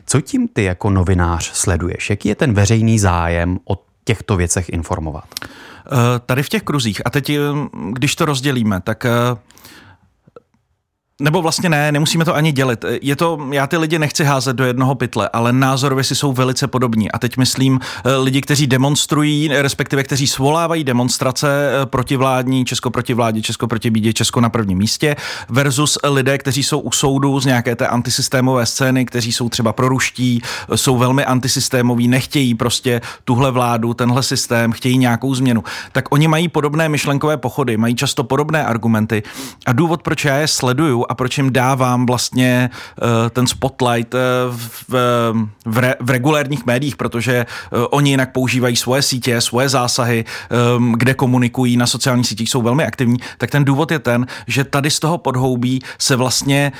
Co 0.06 0.20
tím 0.20 0.48
ty 0.48 0.64
jako 0.64 0.90
novinář 0.90 1.50
sleduješ? 1.52 2.10
Jaký 2.10 2.28
je 2.28 2.34
ten 2.34 2.54
veřejný 2.54 2.98
zájem 2.98 3.58
o 3.64 3.78
těchto 4.04 4.36
věcech 4.36 4.68
informovat? 4.68 5.24
Eh, 5.86 6.20
tady 6.26 6.42
v 6.42 6.48
těch 6.48 6.62
kruzích, 6.62 7.02
a 7.04 7.10
teď, 7.10 7.30
eh, 7.30 7.40
když 7.92 8.16
to 8.16 8.24
rozdělíme, 8.24 8.80
tak 8.80 9.04
eh, 9.04 9.10
nebo 11.20 11.42
vlastně 11.42 11.68
ne, 11.68 11.92
nemusíme 11.92 12.24
to 12.24 12.34
ani 12.34 12.52
dělit. 12.52 12.84
Je 13.02 13.16
to, 13.16 13.38
já 13.50 13.66
ty 13.66 13.76
lidi 13.76 13.98
nechci 13.98 14.24
házet 14.24 14.56
do 14.56 14.64
jednoho 14.64 14.94
pytle, 14.94 15.30
ale 15.32 15.52
názorově 15.52 16.04
si 16.04 16.14
jsou 16.14 16.32
velice 16.32 16.66
podobní. 16.66 17.12
A 17.12 17.18
teď 17.18 17.36
myslím 17.36 17.80
lidi, 18.22 18.40
kteří 18.40 18.66
demonstrují, 18.66 19.48
respektive 19.52 20.02
kteří 20.02 20.26
svolávají 20.26 20.84
demonstrace 20.84 21.70
protivládní, 21.84 22.64
Česko 22.64 22.90
proti 22.90 23.14
vládě, 23.14 23.42
Česko 23.42 23.66
proti 23.66 23.90
bídě, 23.90 24.12
Česko 24.12 24.40
na 24.40 24.48
prvním 24.48 24.78
místě, 24.78 25.16
versus 25.48 25.98
lidé, 26.04 26.38
kteří 26.38 26.62
jsou 26.62 26.78
u 26.78 26.92
soudu 26.92 27.40
z 27.40 27.46
nějaké 27.46 27.76
té 27.76 27.86
antisystémové 27.86 28.66
scény, 28.66 29.04
kteří 29.04 29.32
jsou 29.32 29.48
třeba 29.48 29.72
proruští, 29.72 30.42
jsou 30.74 30.98
velmi 30.98 31.24
antisystémoví, 31.24 32.08
nechtějí 32.08 32.54
prostě 32.54 33.00
tuhle 33.24 33.50
vládu, 33.50 33.94
tenhle 33.94 34.22
systém, 34.22 34.72
chtějí 34.72 34.98
nějakou 34.98 35.34
změnu. 35.34 35.64
Tak 35.92 36.04
oni 36.12 36.28
mají 36.28 36.48
podobné 36.48 36.88
myšlenkové 36.88 37.36
pochody, 37.36 37.76
mají 37.76 37.94
často 37.94 38.24
podobné 38.24 38.64
argumenty. 38.64 39.22
A 39.66 39.72
důvod, 39.72 40.02
proč 40.02 40.24
já 40.24 40.36
je 40.36 40.48
sleduju 40.48 41.03
a 41.12 41.14
proč 41.14 41.38
jim 41.38 41.52
dávám 41.52 42.06
vlastně 42.06 42.70
uh, 43.02 43.08
ten 43.30 43.46
spotlight 43.46 44.14
uh, 44.14 44.20
v, 44.56 44.94
v, 45.64 45.78
re, 45.78 45.94
v 46.00 46.10
regulérních 46.10 46.66
médiích, 46.66 46.96
protože 46.96 47.46
uh, 47.72 47.84
oni 47.90 48.10
jinak 48.10 48.32
používají 48.32 48.76
svoje 48.76 49.02
sítě, 49.02 49.40
svoje 49.40 49.68
zásahy, 49.68 50.24
um, 50.76 50.92
kde 50.92 51.14
komunikují 51.14 51.76
na 51.76 51.86
sociálních 51.86 52.26
sítích, 52.26 52.50
jsou 52.50 52.62
velmi 52.62 52.84
aktivní, 52.86 53.18
tak 53.38 53.50
ten 53.50 53.64
důvod 53.64 53.90
je 53.90 53.98
ten, 53.98 54.26
že 54.46 54.64
tady 54.64 54.90
z 54.90 55.00
toho 55.00 55.18
podhoubí 55.18 55.82
se 55.98 56.16
vlastně 56.16 56.72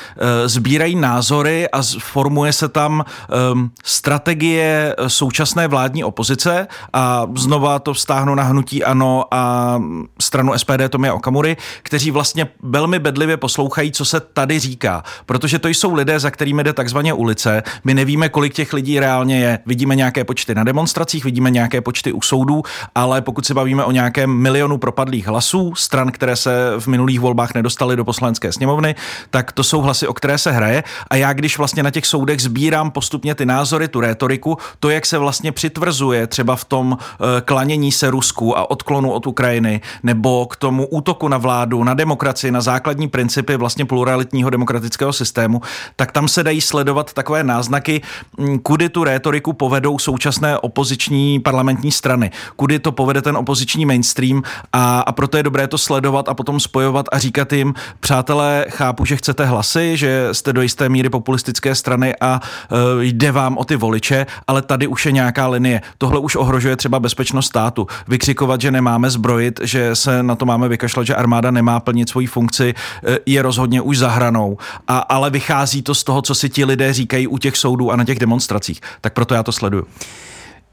sbírají 0.46 0.96
názory 0.96 1.68
a 1.70 1.82
formuje 1.98 2.52
se 2.52 2.68
tam 2.68 3.04
um, 3.52 3.70
strategie 3.84 4.96
současné 5.06 5.68
vládní 5.68 6.04
opozice 6.04 6.66
a 6.92 7.26
znova 7.36 7.78
to 7.78 7.94
vztáhnu 7.94 8.34
na 8.34 8.42
hnutí 8.42 8.84
ANO 8.84 9.24
a 9.30 9.82
stranu 10.20 10.52
SPD 10.56 10.88
Tomia 10.88 11.14
Okamury, 11.14 11.56
kteří 11.82 12.10
vlastně 12.10 12.48
velmi 12.62 12.98
bedlivě 12.98 13.36
poslouchají, 13.36 13.92
co 13.92 14.04
se 14.04 14.13
se 14.14 14.20
tady 14.20 14.58
říká, 14.58 15.02
protože 15.26 15.58
to 15.58 15.68
jsou 15.68 15.94
lidé, 15.94 16.20
za 16.20 16.30
kterými 16.30 16.64
jde 16.64 16.72
takzvaně 16.72 17.12
ulice. 17.12 17.62
My 17.84 17.94
nevíme, 17.94 18.28
kolik 18.28 18.54
těch 18.54 18.72
lidí 18.72 19.00
reálně 19.00 19.38
je. 19.38 19.58
Vidíme 19.66 19.96
nějaké 19.96 20.24
počty 20.24 20.54
na 20.54 20.64
demonstracích, 20.64 21.24
vidíme 21.24 21.50
nějaké 21.50 21.80
počty 21.80 22.12
u 22.12 22.22
soudů, 22.22 22.62
ale 22.94 23.22
pokud 23.22 23.46
se 23.46 23.54
bavíme 23.54 23.84
o 23.84 23.90
nějakém 23.90 24.30
milionu 24.30 24.78
propadlých 24.78 25.26
hlasů, 25.26 25.74
stran, 25.74 26.12
které 26.12 26.36
se 26.36 26.72
v 26.78 26.86
minulých 26.86 27.20
volbách 27.20 27.54
nedostaly 27.54 27.96
do 27.96 28.04
poslanecké 28.04 28.52
sněmovny, 28.52 28.94
tak 29.30 29.52
to 29.52 29.64
jsou 29.64 29.80
hlasy, 29.80 30.06
o 30.06 30.14
které 30.14 30.38
se 30.38 30.52
hraje. 30.52 30.84
A 31.10 31.16
já, 31.16 31.32
když 31.32 31.58
vlastně 31.58 31.82
na 31.82 31.90
těch 31.90 32.06
soudech 32.06 32.40
sbírám 32.40 32.90
postupně 32.90 33.34
ty 33.34 33.46
názory, 33.46 33.88
tu 33.88 34.00
rétoriku, 34.00 34.58
to, 34.80 34.90
jak 34.90 35.06
se 35.06 35.18
vlastně 35.18 35.52
přitvrzuje 35.52 36.26
třeba 36.26 36.56
v 36.56 36.64
tom 36.64 36.98
eh, 36.98 37.40
klanění 37.40 37.92
se 37.92 38.10
Rusku 38.10 38.58
a 38.58 38.70
odklonu 38.70 39.10
od 39.10 39.26
Ukrajiny, 39.26 39.80
nebo 40.02 40.46
k 40.46 40.56
tomu 40.56 40.86
útoku 40.86 41.28
na 41.28 41.38
vládu, 41.38 41.84
na 41.84 41.94
demokracii, 41.94 42.50
na 42.50 42.60
základní 42.60 43.08
principy 43.08 43.56
vlastně 43.56 43.84
pluralitního 44.04 44.50
demokratického 44.50 45.12
systému, 45.12 45.60
tak 45.96 46.12
tam 46.12 46.28
se 46.28 46.42
dají 46.42 46.60
sledovat 46.60 47.12
takové 47.12 47.44
náznaky, 47.44 48.02
mm, 48.38 48.58
kudy 48.58 48.88
tu 48.88 49.04
rétoriku 49.04 49.52
povedou 49.52 49.98
současné 49.98 50.58
opoziční 50.58 51.40
parlamentní 51.40 51.92
strany, 51.92 52.30
kudy 52.56 52.78
to 52.78 52.92
povede 52.92 53.22
ten 53.22 53.36
opoziční 53.36 53.86
mainstream 53.86 54.42
a, 54.72 55.00
a 55.00 55.12
proto 55.12 55.36
je 55.36 55.42
dobré 55.42 55.66
to 55.66 55.78
sledovat 55.78 56.28
a 56.28 56.34
potom 56.34 56.60
spojovat 56.60 57.06
a 57.12 57.18
říkat 57.18 57.52
jim, 57.52 57.74
přátelé, 58.00 58.66
chápu, 58.68 59.04
že 59.04 59.16
chcete 59.16 59.44
hlasy, 59.44 59.96
že 59.96 60.28
jste 60.32 60.52
do 60.52 60.62
jisté 60.62 60.88
míry 60.88 61.08
populistické 61.08 61.74
strany 61.74 62.14
a 62.20 62.40
uh, 62.40 62.78
jde 63.00 63.32
vám 63.32 63.56
o 63.56 63.64
ty 63.64 63.76
voliče, 63.76 64.26
ale 64.46 64.62
tady 64.62 64.86
už 64.86 65.06
je 65.06 65.12
nějaká 65.12 65.48
linie. 65.48 65.82
Tohle 65.98 66.18
už 66.18 66.36
ohrožuje 66.36 66.76
třeba 66.76 67.00
bezpečnost 67.00 67.46
státu. 67.46 67.86
Vykřikovat, 68.08 68.60
že 68.60 68.70
nemáme 68.70 69.10
zbrojit, 69.10 69.60
že 69.62 69.96
se 69.96 70.22
na 70.22 70.36
to 70.36 70.46
máme 70.46 70.68
vykašlat, 70.68 71.06
že 71.06 71.14
armáda 71.14 71.50
nemá 71.50 71.80
plnit 71.80 72.08
svoji 72.08 72.26
funkci, 72.26 72.74
e, 73.06 73.18
je 73.26 73.42
rozhodně 73.42 73.80
už 73.80 73.93
za 73.96 74.08
hranou, 74.08 74.58
a, 74.88 74.98
ale 74.98 75.30
vychází 75.30 75.82
to 75.82 75.94
z 75.94 76.04
toho, 76.04 76.22
co 76.22 76.34
si 76.34 76.48
ti 76.48 76.64
lidé 76.64 76.92
říkají 76.92 77.26
u 77.26 77.38
těch 77.38 77.56
soudů 77.56 77.90
a 77.90 77.96
na 77.96 78.04
těch 78.04 78.18
demonstracích. 78.18 78.80
Tak 79.00 79.12
proto 79.12 79.34
já 79.34 79.42
to 79.42 79.52
sleduju. 79.52 79.86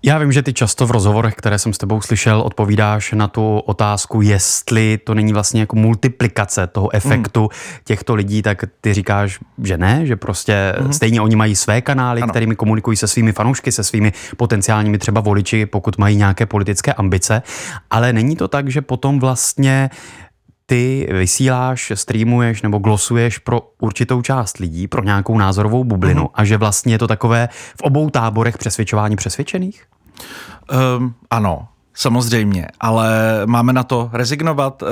Já 0.03 0.17
vím, 0.17 0.31
že 0.31 0.41
ty 0.41 0.53
často 0.53 0.87
v 0.87 0.91
rozhovorech, 0.91 1.35
které 1.35 1.59
jsem 1.59 1.73
s 1.73 1.77
tebou 1.77 2.01
slyšel, 2.01 2.41
odpovídáš 2.41 3.11
na 3.11 3.27
tu 3.27 3.59
otázku, 3.59 4.21
jestli 4.21 4.97
to 4.97 5.13
není 5.13 5.33
vlastně 5.33 5.59
jako 5.59 5.75
multiplikace 5.75 6.67
toho 6.67 6.95
efektu 6.95 7.41
mm. 7.41 7.49
těchto 7.83 8.15
lidí, 8.15 8.41
tak 8.41 8.63
ty 8.81 8.93
říkáš, 8.93 9.39
že 9.63 9.77
ne, 9.77 10.05
že 10.05 10.15
prostě 10.15 10.75
mm. 10.81 10.93
stejně 10.93 11.21
oni 11.21 11.35
mají 11.35 11.55
své 11.55 11.81
kanály, 11.81 12.21
ano. 12.21 12.29
kterými 12.29 12.55
komunikují 12.55 12.97
se 12.97 13.07
svými 13.07 13.31
fanoušky, 13.31 13.71
se 13.71 13.83
svými 13.83 14.13
potenciálními 14.37 14.97
třeba 14.97 15.21
voliči, 15.21 15.65
pokud 15.65 15.97
mají 15.97 16.15
nějaké 16.15 16.45
politické 16.45 16.93
ambice, 16.93 17.41
ale 17.91 18.13
není 18.13 18.35
to 18.35 18.47
tak, 18.47 18.69
že 18.69 18.81
potom 18.81 19.19
vlastně 19.19 19.89
ty 20.65 21.07
vysíláš, 21.11 21.91
streamuješ 21.95 22.61
nebo 22.61 22.77
glosuješ 22.77 23.37
pro 23.37 23.61
určitou 23.79 24.21
část 24.21 24.57
lidí, 24.57 24.87
pro 24.87 25.03
nějakou 25.03 25.37
názorovou 25.37 25.83
bublinu 25.83 26.23
mm-hmm. 26.23 26.31
a 26.33 26.45
že 26.45 26.57
vlastně 26.57 26.93
je 26.93 26.99
to 26.99 27.07
takové 27.07 27.49
v 27.77 27.81
obou 27.81 28.09
táborech 28.09 28.57
přesvědčování 28.57 29.15
přesvědčených? 29.15 29.83
Um, 30.97 31.15
ano, 31.29 31.67
Samozřejmě, 31.93 32.67
ale 32.79 33.41
máme 33.45 33.73
na 33.73 33.83
to 33.83 34.09
rezignovat? 34.13 34.81
Uh, 34.81 34.87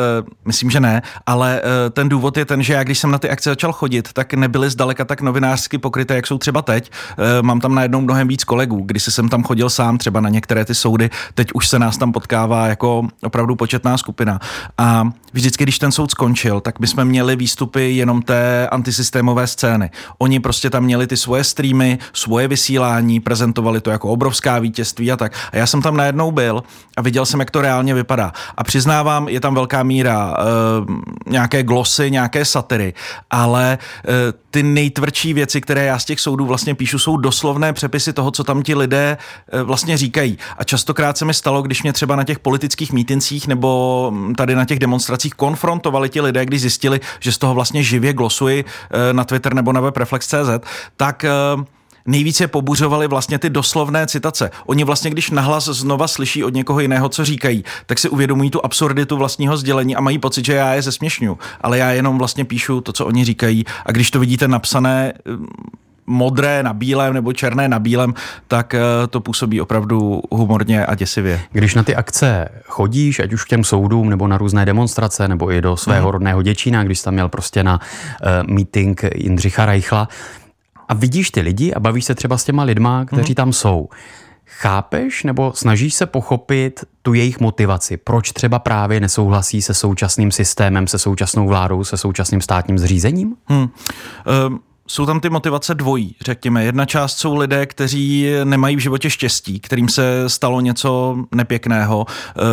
myslím, 0.45 0.69
že 0.69 0.79
ne, 0.79 1.01
ale 1.25 1.61
uh, 1.61 1.89
ten 1.89 2.09
důvod 2.09 2.37
je 2.37 2.45
ten, 2.45 2.63
že 2.63 2.73
já 2.73 2.83
když 2.83 2.99
jsem 2.99 3.11
na 3.11 3.17
ty 3.17 3.29
akce 3.29 3.49
začal 3.49 3.73
chodit, 3.73 4.13
tak 4.13 4.33
nebyly 4.33 4.69
zdaleka 4.69 5.05
tak 5.05 5.21
novinářsky 5.21 5.77
pokryté, 5.77 6.15
jak 6.15 6.27
jsou 6.27 6.37
třeba 6.37 6.61
teď. 6.61 6.91
Uh, 7.17 7.25
mám 7.41 7.59
tam 7.59 7.75
najednou 7.75 8.01
mnohem 8.01 8.27
víc 8.27 8.43
kolegů. 8.43 8.81
Když 8.85 9.03
jsem 9.03 9.29
tam 9.29 9.43
chodil 9.43 9.69
sám 9.69 9.97
třeba 9.97 10.19
na 10.19 10.29
některé 10.29 10.65
ty 10.65 10.75
soudy, 10.75 11.09
teď 11.33 11.47
už 11.53 11.67
se 11.67 11.79
nás 11.79 11.97
tam 11.97 12.11
potkává 12.11 12.67
jako 12.67 13.07
opravdu 13.23 13.55
početná 13.55 13.97
skupina. 13.97 14.39
A 14.77 15.09
vždycky, 15.33 15.63
když 15.63 15.79
ten 15.79 15.91
soud 15.91 16.11
skončil, 16.11 16.59
tak 16.59 16.79
my 16.79 16.87
jsme 16.87 17.05
měli 17.05 17.35
výstupy 17.35 17.95
jenom 17.95 18.21
té 18.21 18.67
antisystémové 18.67 19.47
scény. 19.47 19.91
Oni 20.17 20.39
prostě 20.39 20.69
tam 20.69 20.83
měli 20.83 21.07
ty 21.07 21.17
svoje 21.17 21.43
streamy, 21.43 21.97
svoje 22.13 22.47
vysílání, 22.47 23.19
prezentovali 23.19 23.81
to 23.81 23.89
jako 23.91 24.09
obrovská 24.09 24.59
vítězství 24.59 25.11
a 25.11 25.17
tak. 25.17 25.33
A 25.51 25.57
já 25.57 25.67
jsem 25.67 25.81
tam 25.81 25.97
najednou 25.97 26.31
byl 26.31 26.63
a 26.97 27.01
viděl 27.01 27.25
jsem, 27.25 27.39
jak 27.39 27.51
to 27.51 27.61
reálně 27.61 27.93
vypadá. 27.93 28.33
A 28.57 28.63
přiznávám, 28.63 29.29
je 29.29 29.39
tam 29.39 29.55
velká 29.55 29.83
míra 29.83 30.37
uh, 30.37 30.95
nějaké 31.27 31.63
glosy, 31.63 32.11
nějaké 32.11 32.45
satyry, 32.45 32.93
ale 33.31 33.77
uh, 33.77 34.13
ty 34.51 34.63
nejtvrdší 34.63 35.33
věci, 35.33 35.61
které 35.61 35.85
já 35.85 35.99
z 35.99 36.05
těch 36.05 36.19
soudů 36.19 36.45
vlastně 36.45 36.75
píšu, 36.75 36.99
jsou 36.99 37.17
doslovné 37.17 37.73
přepisy 37.73 38.13
toho, 38.13 38.31
co 38.31 38.43
tam 38.43 38.63
ti 38.63 38.75
lidé 38.75 39.17
uh, 39.53 39.61
vlastně 39.61 39.97
říkají. 39.97 40.37
A 40.57 40.63
častokrát 40.63 41.17
se 41.17 41.25
mi 41.25 41.33
stalo, 41.33 41.61
když 41.61 41.83
mě 41.83 41.93
třeba 41.93 42.15
na 42.15 42.23
těch 42.23 42.39
politických 42.39 42.93
mítincích 42.93 43.47
nebo 43.47 44.13
tady 44.37 44.55
na 44.55 44.65
těch 44.65 44.79
demonstracích 44.79 45.33
konfrontovali 45.33 46.09
ti 46.09 46.21
lidé, 46.21 46.45
když 46.45 46.61
zjistili, 46.61 46.99
že 47.19 47.31
z 47.31 47.37
toho 47.37 47.53
vlastně 47.53 47.83
živě 47.83 48.13
glosuji 48.13 48.63
uh, 48.63 48.99
na 49.11 49.23
Twitter 49.23 49.53
nebo 49.53 49.73
na 49.73 49.81
web 49.81 49.97
Reflex.cz, 49.97 50.67
tak 50.97 51.25
uh, 51.55 51.63
nejvíce 52.09 52.47
pobuřovali 52.47 53.07
vlastně 53.07 53.39
ty 53.39 53.49
doslovné 53.49 54.07
citace. 54.07 54.51
Oni 54.65 54.83
vlastně, 54.83 55.11
když 55.11 55.31
nahlas 55.31 55.65
znova 55.65 56.07
slyší 56.07 56.43
od 56.43 56.53
někoho 56.53 56.79
jiného, 56.79 57.09
co 57.09 57.25
říkají, 57.25 57.63
tak 57.85 57.99
si 57.99 58.09
uvědomují 58.09 58.49
tu 58.49 58.65
absurditu 58.65 59.17
vlastního 59.17 59.57
sdělení 59.57 59.95
a 59.95 60.01
mají 60.01 60.19
pocit, 60.19 60.45
že 60.45 60.53
já 60.53 60.73
je 60.73 60.81
zesměšňu. 60.81 61.37
Ale 61.61 61.77
já 61.77 61.91
jenom 61.91 62.17
vlastně 62.17 62.45
píšu 62.45 62.81
to, 62.81 62.93
co 62.93 63.05
oni 63.05 63.25
říkají 63.25 63.65
a 63.85 63.91
když 63.91 64.11
to 64.11 64.19
vidíte 64.19 64.47
napsané 64.47 65.13
mm, 65.25 65.47
modré 66.05 66.63
na 66.63 66.73
bílém 66.73 67.13
nebo 67.13 67.33
černé 67.33 67.69
na 67.69 67.79
bílém, 67.79 68.13
tak 68.47 68.73
eh, 68.73 68.79
to 69.09 69.19
působí 69.19 69.61
opravdu 69.61 70.21
humorně 70.31 70.85
a 70.85 70.95
děsivě. 70.95 71.41
Když 71.51 71.75
na 71.75 71.83
ty 71.83 71.95
akce 71.95 72.49
chodíš, 72.65 73.19
ať 73.19 73.33
už 73.33 73.43
k 73.43 73.47
těm 73.47 73.63
soudům 73.63 74.09
nebo 74.09 74.27
na 74.27 74.37
různé 74.37 74.65
demonstrace, 74.65 75.27
nebo 75.27 75.51
i 75.51 75.61
do 75.61 75.77
svého 75.77 76.07
mm. 76.07 76.11
rodného 76.11 76.41
Děčína, 76.41 76.83
když 76.83 77.01
tam 77.01 77.13
měl 77.13 77.29
prostě 77.29 77.63
na 77.63 77.79
uh, 77.79 78.53
meeting 78.55 79.03
Jindřicha 79.15 79.65
Reichla, 79.65 80.07
a 80.89 80.93
vidíš 80.93 81.31
ty 81.31 81.41
lidi 81.41 81.73
a 81.73 81.79
bavíš 81.79 82.05
se 82.05 82.15
třeba 82.15 82.37
s 82.37 82.43
těma 82.43 82.63
lidma, 82.63 83.05
kteří 83.05 83.31
mm. 83.31 83.35
tam 83.35 83.53
jsou. 83.53 83.89
Chápeš 84.45 85.23
nebo 85.23 85.53
snažíš 85.55 85.93
se 85.93 86.05
pochopit 86.05 86.85
tu 87.01 87.13
jejich 87.13 87.39
motivaci? 87.39 87.97
Proč 87.97 88.31
třeba 88.31 88.59
právě 88.59 88.99
nesouhlasí 88.99 89.61
se 89.61 89.73
současným 89.73 90.31
systémem, 90.31 90.87
se 90.87 90.99
současnou 90.99 91.47
vládou, 91.47 91.83
se 91.83 91.97
současným 91.97 92.41
státním 92.41 92.79
zřízením? 92.79 93.35
Hmm. 93.47 93.69
Um 94.47 94.59
jsou 94.89 95.05
tam 95.05 95.19
ty 95.19 95.29
motivace 95.29 95.75
dvojí, 95.75 96.15
řekněme. 96.25 96.63
Jedna 96.63 96.85
část 96.85 97.17
jsou 97.17 97.35
lidé, 97.35 97.65
kteří 97.65 98.27
nemají 98.43 98.75
v 98.75 98.79
životě 98.79 99.09
štěstí, 99.09 99.59
kterým 99.59 99.89
se 99.89 100.23
stalo 100.27 100.61
něco 100.61 101.17
nepěkného, 101.35 102.05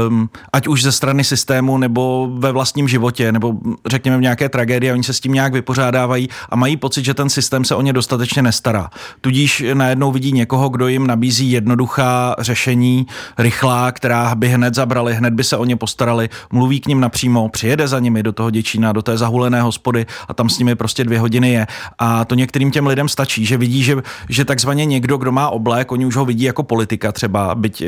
um, 0.08 0.30
ať 0.52 0.66
už 0.66 0.82
ze 0.82 0.92
strany 0.92 1.24
systému 1.24 1.78
nebo 1.78 2.28
ve 2.32 2.52
vlastním 2.52 2.88
životě, 2.88 3.32
nebo 3.32 3.54
řekněme 3.86 4.18
v 4.18 4.20
nějaké 4.20 4.48
tragédii, 4.48 4.92
oni 4.92 5.02
se 5.02 5.12
s 5.12 5.20
tím 5.20 5.32
nějak 5.32 5.52
vypořádávají 5.52 6.28
a 6.50 6.56
mají 6.56 6.76
pocit, 6.76 7.04
že 7.04 7.14
ten 7.14 7.28
systém 7.28 7.64
se 7.64 7.74
o 7.74 7.82
ně 7.82 7.92
dostatečně 7.92 8.42
nestará. 8.42 8.90
Tudíž 9.20 9.64
najednou 9.74 10.12
vidí 10.12 10.32
někoho, 10.32 10.68
kdo 10.68 10.88
jim 10.88 11.06
nabízí 11.06 11.50
jednoduchá 11.50 12.34
řešení, 12.38 13.06
rychlá, 13.38 13.92
která 13.92 14.34
by 14.34 14.48
hned 14.48 14.74
zabrali, 14.74 15.14
hned 15.14 15.34
by 15.34 15.44
se 15.44 15.56
o 15.56 15.64
ně 15.64 15.76
postarali, 15.76 16.28
mluví 16.52 16.80
k 16.80 16.86
ním 16.86 17.00
napřímo, 17.00 17.48
přijede 17.48 17.88
za 17.88 17.98
nimi 17.98 18.22
do 18.22 18.32
toho 18.32 18.50
Děčína, 18.50 18.92
do 18.92 19.02
té 19.02 19.16
zahulené 19.16 19.62
hospody 19.62 20.06
a 20.28 20.34
tam 20.34 20.48
s 20.48 20.58
nimi 20.58 20.74
prostě 20.74 21.04
dvě 21.04 21.20
hodiny 21.20 21.52
je. 21.52 21.66
A 21.98 22.25
to 22.26 22.34
některým 22.34 22.70
těm 22.70 22.86
lidem 22.86 23.08
stačí, 23.08 23.46
že 23.46 23.56
vidí, 23.56 23.82
že, 23.82 23.96
že 24.28 24.44
takzvaně 24.44 24.84
někdo, 24.84 25.16
kdo 25.16 25.32
má 25.32 25.50
oblek, 25.50 25.92
oni 25.92 26.06
už 26.06 26.16
ho 26.16 26.24
vidí 26.24 26.44
jako 26.44 26.62
politika 26.62 27.12
třeba, 27.12 27.54
byť 27.54 27.82
eh, 27.82 27.86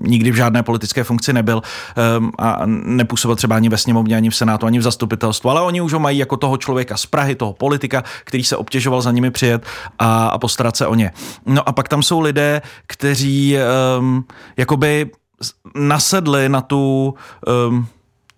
nikdy 0.00 0.30
v 0.30 0.34
žádné 0.34 0.62
politické 0.62 1.04
funkci 1.04 1.32
nebyl 1.32 1.62
um, 2.18 2.32
a 2.38 2.60
nepůsobil 2.66 3.36
třeba 3.36 3.56
ani 3.56 3.68
ve 3.68 3.78
sněmovně, 3.78 4.16
ani 4.16 4.30
v 4.30 4.36
senátu, 4.36 4.66
ani 4.66 4.78
v 4.78 4.82
zastupitelstvu, 4.82 5.50
ale 5.50 5.60
oni 5.60 5.80
už 5.80 5.92
ho 5.92 5.98
mají 5.98 6.18
jako 6.18 6.36
toho 6.36 6.56
člověka 6.56 6.96
z 6.96 7.06
Prahy, 7.06 7.34
toho 7.34 7.52
politika, 7.52 8.04
který 8.24 8.44
se 8.44 8.56
obtěžoval 8.56 9.02
za 9.02 9.10
nimi 9.10 9.30
přijet 9.30 9.62
a, 9.98 10.26
a 10.26 10.38
postarat 10.38 10.76
se 10.76 10.86
o 10.86 10.94
ně. 10.94 11.12
No 11.46 11.68
a 11.68 11.72
pak 11.72 11.88
tam 11.88 12.02
jsou 12.02 12.20
lidé, 12.20 12.62
kteří 12.86 13.56
um, 13.98 14.24
jakoby 14.56 15.10
nasedli 15.74 16.48
na 16.48 16.60
tu 16.60 17.14
um, 17.68 17.86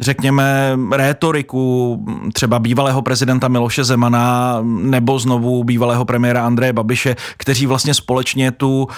řekněme, 0.02 0.78
rétoriku 0.92 1.98
třeba 2.32 2.58
bývalého 2.58 3.02
prezidenta 3.02 3.48
Miloše 3.48 3.84
Zemana 3.84 4.58
nebo 4.62 5.18
znovu 5.18 5.64
bývalého 5.64 6.04
premiéra 6.04 6.46
Andreje 6.46 6.72
Babiše, 6.72 7.16
kteří 7.36 7.66
vlastně 7.66 7.94
společně 7.94 8.50
tu 8.50 8.88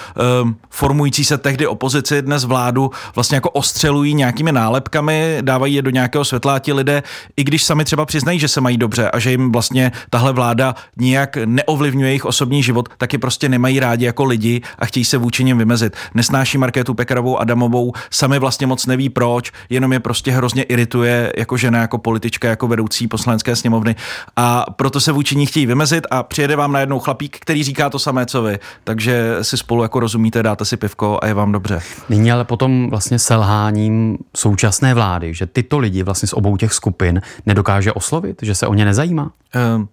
um, 0.42 0.56
formující 0.70 1.24
se 1.24 1.38
tehdy 1.38 1.66
opozici, 1.66 2.22
dnes 2.22 2.44
vládu, 2.44 2.90
vlastně 3.14 3.34
jako 3.34 3.50
ostřelují 3.50 4.14
nějakými 4.14 4.52
nálepkami, 4.52 5.38
dávají 5.40 5.74
je 5.74 5.82
do 5.82 5.90
nějakého 5.90 6.24
světla 6.24 6.54
a 6.54 6.58
ti 6.58 6.72
lidé, 6.72 7.02
i 7.36 7.44
když 7.44 7.64
sami 7.64 7.84
třeba 7.84 8.06
přiznají, 8.06 8.38
že 8.38 8.48
se 8.48 8.60
mají 8.60 8.76
dobře 8.76 9.10
a 9.10 9.18
že 9.18 9.30
jim 9.30 9.52
vlastně 9.52 9.92
tahle 10.10 10.32
vláda 10.32 10.74
nijak 10.96 11.36
neovlivňuje 11.44 12.08
jejich 12.08 12.24
osobní 12.24 12.62
život, 12.62 12.88
tak 12.98 13.12
je 13.12 13.18
prostě 13.18 13.48
nemají 13.48 13.80
rádi 13.80 14.04
jako 14.04 14.24
lidi 14.24 14.62
a 14.78 14.86
chtějí 14.86 15.04
se 15.04 15.18
vůči 15.18 15.44
nim 15.44 15.58
vymezit. 15.58 15.96
Nesnáší 16.14 16.58
Markétu 16.58 16.94
Pekarovou 16.94 17.38
Adamovou, 17.38 17.92
sami 18.10 18.38
vlastně 18.38 18.66
moc 18.66 18.86
neví 18.86 19.08
proč, 19.08 19.52
jenom 19.70 19.92
je 19.92 20.00
prostě 20.00 20.32
hrozně 20.32 20.62
irituje 20.62 20.93
irituje 20.94 21.32
jako 21.36 21.56
žena, 21.56 21.78
jako 21.78 21.98
politička, 21.98 22.48
jako 22.48 22.66
vedoucí 22.66 23.08
poslanecké 23.08 23.56
sněmovny 23.56 23.96
a 24.36 24.66
proto 24.76 25.00
se 25.00 25.12
vůči 25.12 25.36
ní 25.36 25.46
chtějí 25.46 25.66
vymezit 25.66 26.06
a 26.10 26.22
přijede 26.22 26.56
vám 26.56 26.72
najednou 26.72 26.98
chlapík, 26.98 27.38
který 27.40 27.62
říká 27.62 27.90
to 27.90 27.98
samé, 27.98 28.26
co 28.26 28.42
vy. 28.42 28.58
Takže 28.84 29.36
si 29.42 29.56
spolu 29.56 29.82
jako 29.82 30.00
rozumíte, 30.00 30.42
dáte 30.42 30.64
si 30.64 30.76
pivko 30.76 31.18
a 31.22 31.26
je 31.26 31.34
vám 31.34 31.52
dobře. 31.52 31.80
Nyní 32.08 32.32
ale 32.32 32.44
potom 32.44 32.90
vlastně 32.90 33.18
selháním 33.18 34.18
současné 34.36 34.94
vlády, 34.94 35.34
že 35.34 35.46
tyto 35.46 35.78
lidi 35.78 36.02
vlastně 36.02 36.28
z 36.28 36.32
obou 36.32 36.56
těch 36.56 36.72
skupin 36.72 37.22
nedokáže 37.46 37.92
oslovit, 37.92 38.38
že 38.42 38.54
se 38.54 38.66
o 38.66 38.74
ně 38.74 38.84
nezajímá? 38.84 39.30
Um, 39.76 39.88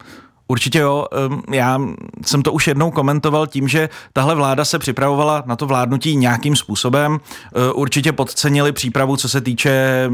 Určitě 0.52 0.80
jo. 0.80 1.06
Já 1.52 1.82
jsem 2.26 2.44
to 2.44 2.52
už 2.52 2.68
jednou 2.68 2.92
komentoval 2.92 3.48
tím, 3.48 3.68
že 3.68 3.90
tahle 4.14 4.36
vláda 4.36 4.66
se 4.66 4.80
připravovala 4.80 5.44
na 5.46 5.56
to 5.56 5.66
vládnutí 5.66 6.16
nějakým 6.16 6.56
způsobem. 6.56 7.20
E, 7.20 7.72
určitě 7.72 8.12
podcenili 8.12 8.72
přípravu, 8.72 9.18
co 9.18 9.30
se 9.30 9.42
týče 9.42 10.10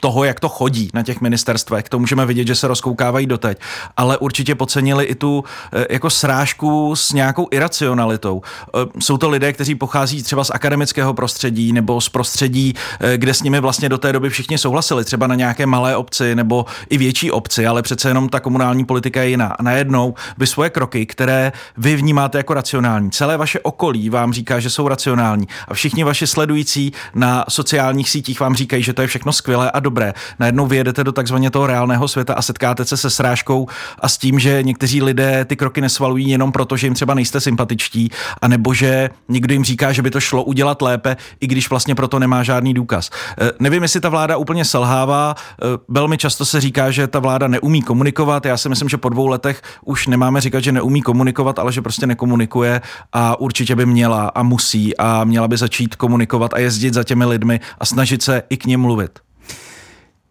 toho, 0.00 0.24
jak 0.24 0.40
to 0.40 0.48
chodí 0.48 0.90
na 0.94 1.02
těch 1.02 1.20
ministerstvech. 1.20 1.88
To 1.88 1.98
můžeme 1.98 2.26
vidět, 2.26 2.46
že 2.46 2.54
se 2.54 2.68
rozkoukávají 2.68 3.26
doteď. 3.26 3.58
Ale 3.96 4.18
určitě 4.18 4.54
podcenili 4.54 5.04
i 5.04 5.14
tu 5.14 5.44
e, 5.72 5.92
jako 5.94 6.10
srážku 6.10 6.96
s 6.96 7.12
nějakou 7.12 7.48
iracionalitou. 7.50 8.42
E, 8.42 9.00
jsou 9.00 9.18
to 9.18 9.28
lidé, 9.28 9.52
kteří 9.52 9.74
pochází 9.74 10.22
třeba 10.22 10.44
z 10.44 10.50
akademického 10.50 11.14
prostředí 11.14 11.72
nebo 11.72 12.00
z 12.00 12.08
prostředí, 12.08 12.74
kde 13.16 13.34
s 13.34 13.42
nimi 13.42 13.60
vlastně 13.60 13.88
do 13.88 13.98
té 13.98 14.12
doby 14.12 14.30
všichni 14.30 14.58
souhlasili. 14.58 15.04
Třeba 15.04 15.26
na 15.26 15.34
nějaké 15.34 15.66
malé 15.66 15.96
obci 15.96 16.34
nebo 16.34 16.66
i 16.90 16.98
větší 16.98 17.30
obci, 17.30 17.66
ale 17.66 17.82
přece 17.82 18.08
jenom 18.08 18.28
ta 18.28 18.40
komunální 18.40 18.84
politika 18.84 19.22
je 19.22 19.28
jiná 19.28 19.56
najednou 19.68 20.14
vy 20.38 20.46
svoje 20.46 20.70
kroky, 20.70 21.06
které 21.06 21.52
vy 21.76 21.96
vnímáte 21.96 22.38
jako 22.38 22.54
racionální, 22.54 23.10
celé 23.10 23.36
vaše 23.36 23.60
okolí 23.60 24.10
vám 24.10 24.32
říká, 24.32 24.60
že 24.60 24.70
jsou 24.70 24.88
racionální 24.88 25.48
a 25.68 25.74
všichni 25.74 26.04
vaši 26.04 26.26
sledující 26.26 26.92
na 27.14 27.44
sociálních 27.48 28.10
sítích 28.10 28.40
vám 28.40 28.54
říkají, 28.54 28.82
že 28.82 28.92
to 28.92 29.02
je 29.02 29.08
všechno 29.08 29.32
skvělé 29.32 29.70
a 29.70 29.80
dobré. 29.80 30.14
Najednou 30.38 30.66
vyjedete 30.66 31.04
do 31.04 31.12
takzvaně 31.12 31.50
toho 31.50 31.66
reálného 31.66 32.08
světa 32.08 32.34
a 32.34 32.42
setkáte 32.42 32.84
se 32.84 32.96
se 32.96 33.10
srážkou 33.10 33.68
a 34.00 34.08
s 34.08 34.18
tím, 34.18 34.38
že 34.38 34.62
někteří 34.62 35.02
lidé 35.02 35.44
ty 35.44 35.56
kroky 35.56 35.80
nesvalují 35.80 36.30
jenom 36.30 36.52
proto, 36.52 36.76
že 36.76 36.86
jim 36.86 36.94
třeba 36.94 37.14
nejste 37.14 37.40
sympatičtí, 37.40 38.10
anebo 38.42 38.74
že 38.74 39.10
někdo 39.28 39.52
jim 39.52 39.64
říká, 39.64 39.92
že 39.92 40.02
by 40.02 40.10
to 40.10 40.20
šlo 40.20 40.42
udělat 40.42 40.82
lépe, 40.82 41.16
i 41.40 41.46
když 41.46 41.70
vlastně 41.70 41.94
proto 41.94 42.18
nemá 42.18 42.42
žádný 42.42 42.74
důkaz. 42.74 43.10
E, 43.40 43.52
nevím, 43.58 43.82
jestli 43.82 44.00
ta 44.00 44.08
vláda 44.08 44.36
úplně 44.36 44.64
selhává. 44.64 45.34
E, 45.36 45.78
velmi 45.88 46.18
často 46.18 46.44
se 46.44 46.60
říká, 46.60 46.90
že 46.90 47.06
ta 47.06 47.18
vláda 47.18 47.48
neumí 47.48 47.82
komunikovat. 47.82 48.46
Já 48.46 48.56
si 48.56 48.68
myslím, 48.68 48.88
že 48.88 48.96
po 48.96 49.08
dvou 49.08 49.26
letech 49.26 49.57
lidech 49.58 49.78
už 49.84 50.06
nemáme 50.06 50.40
říkat, 50.40 50.60
že 50.60 50.72
neumí 50.72 51.02
komunikovat, 51.02 51.58
ale 51.58 51.72
že 51.72 51.82
prostě 51.82 52.06
nekomunikuje 52.06 52.80
a 53.12 53.40
určitě 53.40 53.76
by 53.76 53.86
měla 53.86 54.28
a 54.28 54.42
musí 54.42 54.96
a 54.96 55.24
měla 55.24 55.48
by 55.48 55.56
začít 55.56 55.96
komunikovat 55.96 56.54
a 56.54 56.58
jezdit 56.58 56.94
za 56.94 57.04
těmi 57.04 57.24
lidmi 57.24 57.60
a 57.78 57.86
snažit 57.86 58.22
se 58.22 58.42
i 58.50 58.56
k 58.56 58.66
něm 58.66 58.80
mluvit. 58.80 59.18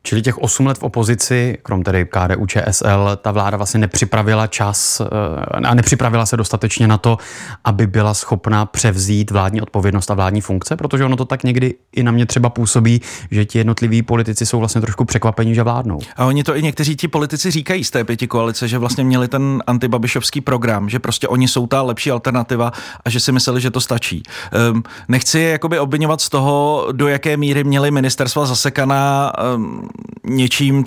Čili 0.08 0.22
těch 0.22 0.38
8 0.38 0.68
let 0.68 0.78
v 0.78 0.84
opozici, 0.84 1.58
krom 1.64 1.84
tedy 1.84 2.06
KDU 2.06 2.46
ČSL, 2.46 3.18
ta 3.22 3.32
vláda 3.32 3.58
vlastně 3.58 3.80
nepřipravila 3.80 4.48
čas 4.48 5.02
eh, 5.02 5.68
a 5.68 5.74
nepřipravila 5.74 6.26
se 6.26 6.38
dostatečně 6.38 6.88
na 6.88 6.98
to, 6.98 7.18
aby 7.64 7.88
byla 7.88 8.14
schopna 8.14 8.66
převzít 8.66 9.32
vládní 9.32 9.62
odpovědnost 9.62 10.12
a 10.12 10.14
vládní 10.14 10.42
funkce, 10.42 10.76
protože 10.76 11.06
ono 11.06 11.16
to 11.16 11.26
tak 11.26 11.44
někdy 11.44 11.76
i 11.96 12.04
na 12.04 12.12
mě 12.12 12.26
třeba 12.26 12.50
působí, 12.50 13.02
že 13.32 13.46
ti 13.46 13.58
jednotliví 13.58 14.02
politici 14.02 14.46
jsou 14.46 14.60
vlastně 14.60 14.82
trošku 14.82 15.06
překvapení, 15.06 15.56
že 15.56 15.64
vládnou. 15.64 16.00
A 16.16 16.26
oni 16.26 16.44
to 16.44 16.56
i 16.56 16.62
někteří 16.62 16.96
ti 16.96 17.08
politici 17.08 17.52
říkají 17.52 17.84
z 17.84 17.92
té 17.92 18.04
pěti 18.04 18.28
koalice, 18.28 18.68
že 18.68 18.78
vlastně 18.78 19.04
měli 19.04 19.28
ten 19.28 19.64
antibabišovský 19.68 20.42
program, 20.42 20.90
že 20.90 21.00
prostě 21.00 21.28
oni 21.28 21.48
jsou 21.48 21.68
ta 21.68 21.82
lepší 21.82 22.12
alternativa 22.12 22.72
a 23.06 23.10
že 23.10 23.20
si 23.20 23.32
mysleli, 23.32 23.62
že 23.62 23.72
to 23.72 23.82
stačí. 23.82 24.24
Um, 24.72 24.84
nechci 25.08 25.40
je 25.40 25.50
jakoby 25.50 25.80
obvinovat 25.80 26.22
z 26.22 26.30
toho, 26.30 26.88
do 26.92 27.08
jaké 27.08 27.38
míry 27.38 27.64
měli 27.64 27.92
ministerstva 27.92 28.46
zasekaná 28.46 29.32
um, 29.56 29.90
něčím, 30.24 30.84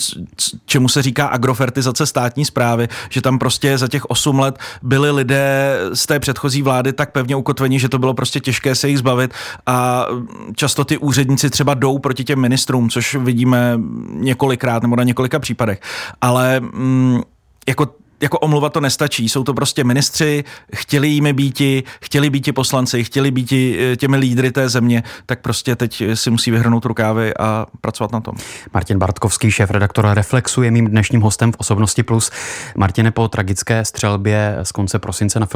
čemu 0.66 0.88
se 0.88 1.02
říká 1.02 1.26
agrofertizace 1.26 2.06
státní 2.06 2.44
zprávy, 2.44 2.88
že 3.08 3.22
tam 3.22 3.38
prostě 3.38 3.78
za 3.78 3.88
těch 3.88 4.04
8 4.04 4.38
let 4.38 4.58
byli 4.82 5.10
lidé 5.10 5.78
z 5.92 6.06
té 6.06 6.20
předchozí 6.20 6.62
vlády 6.62 6.92
tak 6.92 7.12
pevně 7.12 7.36
ukotveni, 7.36 7.80
že 7.80 7.88
to 7.88 7.98
bylo 7.98 8.14
prostě 8.14 8.40
těžké 8.40 8.74
se 8.74 8.88
jich 8.88 8.98
zbavit 8.98 9.34
a 9.66 10.06
často 10.54 10.84
ty 10.84 10.98
úředníci 10.98 11.50
třeba 11.50 11.74
jdou 11.74 11.98
proti 11.98 12.24
těm 12.24 12.40
ministrům, 12.40 12.90
což 12.90 13.14
vidíme 13.14 13.80
několikrát 14.10 14.82
nebo 14.82 14.96
na 14.96 15.02
několika 15.02 15.38
případech. 15.38 15.80
Ale 16.20 16.60
mm, 16.60 17.20
jako 17.68 17.86
jako 18.22 18.38
omluva 18.38 18.70
to 18.70 18.80
nestačí. 18.80 19.28
Jsou 19.28 19.44
to 19.44 19.54
prostě 19.54 19.84
ministři, 19.84 20.44
chtěli 20.74 21.08
jimi 21.08 21.32
býti, 21.32 21.82
chtěli 22.00 22.30
býti 22.30 22.52
poslanci, 22.52 23.04
chtěli 23.04 23.30
býti 23.30 23.78
eh, 23.92 23.96
těmi 23.96 24.16
lídry 24.16 24.52
té 24.52 24.68
země, 24.68 25.02
tak 25.26 25.40
prostě 25.40 25.76
teď 25.76 26.02
si 26.14 26.30
musí 26.30 26.50
vyhrnout 26.50 26.84
rukávy 26.84 27.34
a 27.36 27.66
pracovat 27.80 28.12
na 28.12 28.20
tom. 28.20 28.34
Martin 28.74 28.98
Bartkovský, 28.98 29.50
šéf 29.50 29.70
redaktora 29.70 30.14
Reflexu, 30.14 30.62
je 30.62 30.70
mým 30.70 30.86
dnešním 30.86 31.20
hostem 31.20 31.52
v 31.52 31.56
Osobnosti 31.58 32.02
Plus. 32.02 32.30
Martine, 32.76 33.10
po 33.10 33.28
tragické 33.28 33.84
střelbě 33.84 34.58
z 34.62 34.72
konce 34.72 34.98
prosince 34.98 35.40
na 35.40 35.46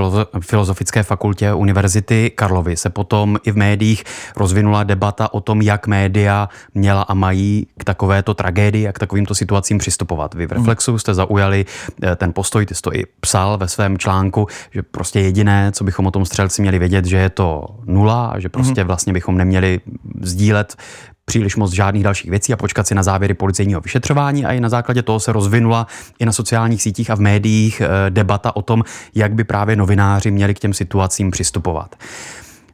Filozofické 0.40 1.02
fakultě 1.02 1.54
Univerzity 1.54 2.30
Karlovy 2.34 2.76
se 2.76 2.90
potom 2.90 3.38
i 3.44 3.52
v 3.52 3.56
médiích 3.56 4.04
rozvinula 4.36 4.82
debata 4.82 5.34
o 5.34 5.40
tom, 5.40 5.62
jak 5.62 5.86
média 5.86 6.48
měla 6.74 7.02
a 7.02 7.14
mají 7.14 7.66
k 7.78 7.84
takovéto 7.84 8.34
tragédii 8.34 8.88
a 8.88 8.92
k 8.92 8.98
takovýmto 8.98 9.34
situacím 9.34 9.78
přistupovat. 9.78 10.34
Vy 10.34 10.46
v 10.46 10.52
Reflexu 10.52 10.98
jste 10.98 11.14
zaujali 11.14 11.64
eh, 12.02 12.16
ten 12.16 12.32
post 12.32 12.53
postoj, 12.54 12.66
ty 12.66 12.74
jsi 12.74 12.82
to 12.82 12.94
i 12.94 13.04
psal 13.20 13.58
ve 13.58 13.68
svém 13.68 13.98
článku, 13.98 14.46
že 14.70 14.82
prostě 14.82 15.20
jediné, 15.20 15.72
co 15.72 15.84
bychom 15.84 16.06
o 16.06 16.10
tom 16.10 16.24
střelci 16.24 16.62
měli 16.62 16.78
vědět, 16.78 17.04
že 17.04 17.16
je 17.16 17.30
to 17.30 17.66
nula 17.84 18.26
a 18.26 18.38
že 18.38 18.48
prostě 18.48 18.82
mm-hmm. 18.82 18.86
vlastně 18.86 19.12
bychom 19.12 19.36
neměli 19.36 19.80
sdílet 20.22 20.76
příliš 21.24 21.56
moc 21.56 21.72
žádných 21.72 22.04
dalších 22.04 22.30
věcí 22.30 22.52
a 22.52 22.56
počkat 22.56 22.86
si 22.86 22.94
na 22.94 23.02
závěry 23.02 23.34
policejního 23.34 23.80
vyšetřování 23.80 24.44
a 24.44 24.52
i 24.52 24.60
na 24.60 24.68
základě 24.68 25.02
toho 25.02 25.20
se 25.20 25.32
rozvinula 25.32 25.86
i 26.18 26.26
na 26.26 26.32
sociálních 26.32 26.82
sítích 26.82 27.10
a 27.10 27.14
v 27.14 27.20
médiích 27.20 27.80
eh, 27.80 28.10
debata 28.10 28.56
o 28.56 28.62
tom, 28.62 28.84
jak 29.14 29.34
by 29.34 29.44
právě 29.44 29.76
novináři 29.76 30.30
měli 30.30 30.54
k 30.54 30.58
těm 30.58 30.74
situacím 30.74 31.30
přistupovat. 31.30 31.96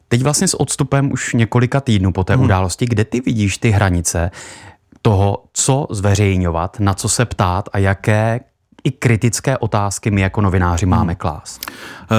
Teď 0.08 0.22
vlastně 0.22 0.48
s 0.48 0.60
odstupem 0.60 1.12
už 1.12 1.34
několika 1.34 1.80
týdnů 1.80 2.12
po 2.12 2.24
té 2.24 2.34
hmm. 2.34 2.44
události, 2.44 2.86
kde 2.86 3.04
ty 3.04 3.20
vidíš 3.20 3.58
ty 3.58 3.70
hranice 3.70 4.30
toho, 5.02 5.44
co 5.52 5.86
zveřejňovat, 5.90 6.80
na 6.80 6.94
co 6.94 7.08
se 7.08 7.24
ptát 7.24 7.68
a 7.72 7.78
jaké 7.78 8.40
i 8.84 8.90
kritické 8.90 9.58
otázky 9.58 10.10
my 10.10 10.20
jako 10.20 10.40
novináři 10.40 10.86
hmm. 10.86 10.90
máme 10.90 11.14
klást? 11.14 11.70
Uh, 12.10 12.16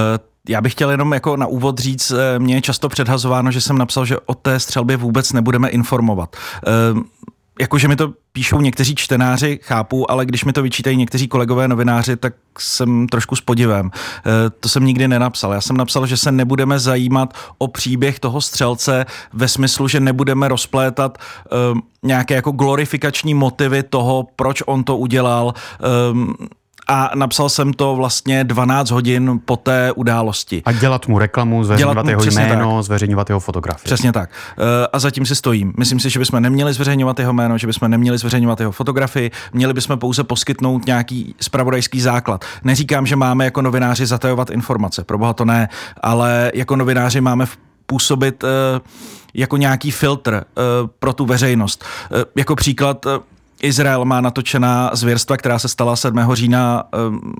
já 0.48 0.60
bych 0.60 0.72
chtěl 0.72 0.90
jenom 0.90 1.12
jako 1.12 1.36
na 1.36 1.46
úvod 1.46 1.78
říct, 1.78 2.10
eh, 2.10 2.38
mě 2.38 2.54
je 2.54 2.60
často 2.60 2.88
předhazováno, 2.88 3.50
že 3.50 3.60
jsem 3.60 3.78
napsal, 3.78 4.04
že 4.04 4.18
o 4.26 4.34
té 4.34 4.60
střelbě 4.60 4.96
vůbec 4.96 5.32
nebudeme 5.32 5.68
informovat. 5.68 6.36
Jakože 7.60 7.88
mi 7.88 7.96
to 7.96 8.12
píšou 8.32 8.60
někteří 8.60 8.94
čtenáři, 8.94 9.60
chápu, 9.62 10.10
ale 10.10 10.26
když 10.26 10.44
mi 10.44 10.52
to 10.52 10.62
vyčítají 10.62 10.96
někteří 10.96 11.28
kolegové 11.28 11.68
novináři, 11.68 12.16
tak 12.16 12.34
jsem 12.58 13.06
trošku 13.06 13.36
s 13.36 13.40
podivem. 13.40 13.90
E, 14.26 14.50
to 14.50 14.68
jsem 14.68 14.84
nikdy 14.84 15.08
nenapsal. 15.08 15.52
Já 15.52 15.60
jsem 15.60 15.76
napsal, 15.76 16.06
že 16.06 16.16
se 16.16 16.32
nebudeme 16.32 16.78
zajímat 16.78 17.34
o 17.58 17.68
příběh 17.68 18.20
toho 18.20 18.40
střelce 18.40 19.06
ve 19.32 19.48
smyslu, 19.48 19.88
že 19.88 20.00
nebudeme 20.00 20.48
rozplétat 20.48 21.18
e, 21.18 21.20
nějaké 22.02 22.34
jako 22.34 22.50
glorifikační 22.50 23.34
motivy 23.34 23.82
toho, 23.82 24.26
proč 24.36 24.62
on 24.66 24.84
to 24.84 24.96
udělal. 24.96 25.54
E, 25.54 26.52
a 26.88 27.10
napsal 27.14 27.48
jsem 27.48 27.72
to 27.72 27.96
vlastně 27.96 28.44
12 28.44 28.90
hodin 28.90 29.40
po 29.44 29.56
té 29.56 29.92
události. 29.92 30.62
A 30.64 30.72
dělat 30.72 31.08
mu 31.08 31.18
reklamu, 31.18 31.64
zveřejňovat 31.64 32.04
mu, 32.04 32.10
jeho 32.10 32.22
jméno, 32.24 32.76
tak. 32.76 32.84
zveřejňovat 32.84 33.30
jeho 33.30 33.40
fotografii. 33.40 33.84
Přesně 33.84 34.12
tak. 34.12 34.30
Eh, 34.58 34.86
a 34.92 34.98
zatím 34.98 35.26
si 35.26 35.36
stojím. 35.36 35.74
Myslím 35.78 36.00
si, 36.00 36.10
že 36.10 36.18
bychom 36.18 36.42
neměli 36.42 36.72
zveřejňovat 36.72 37.18
jeho 37.18 37.32
jméno, 37.32 37.58
že 37.58 37.66
bychom 37.66 37.90
neměli 37.90 38.18
zveřejňovat 38.18 38.60
jeho 38.60 38.72
fotografii, 38.72 39.30
měli 39.52 39.72
bychom 39.72 39.98
pouze 39.98 40.24
poskytnout 40.24 40.86
nějaký 40.86 41.34
spravodajský 41.40 42.00
základ. 42.00 42.44
Neříkám, 42.64 43.06
že 43.06 43.16
máme 43.16 43.44
jako 43.44 43.62
novináři 43.62 44.06
zatajovat 44.06 44.50
informace, 44.50 45.04
proboha 45.04 45.32
to 45.32 45.44
ne, 45.44 45.68
ale 46.00 46.52
jako 46.54 46.76
novináři 46.76 47.20
máme 47.20 47.46
působit 47.86 48.44
eh, 48.44 48.80
jako 49.34 49.56
nějaký 49.56 49.90
filtr 49.90 50.32
uh, 50.32 50.88
pro 50.98 51.12
tu 51.12 51.26
veřejnost. 51.26 51.84
Jako 52.36 52.56
příklad, 52.56 53.06
Izrael 53.62 54.04
má 54.04 54.20
natočená 54.20 54.90
zvěrstva, 54.92 55.36
která 55.36 55.58
se 55.58 55.68
stala 55.68 55.96
7. 55.96 56.34
října 56.34 56.84
um, 57.08 57.34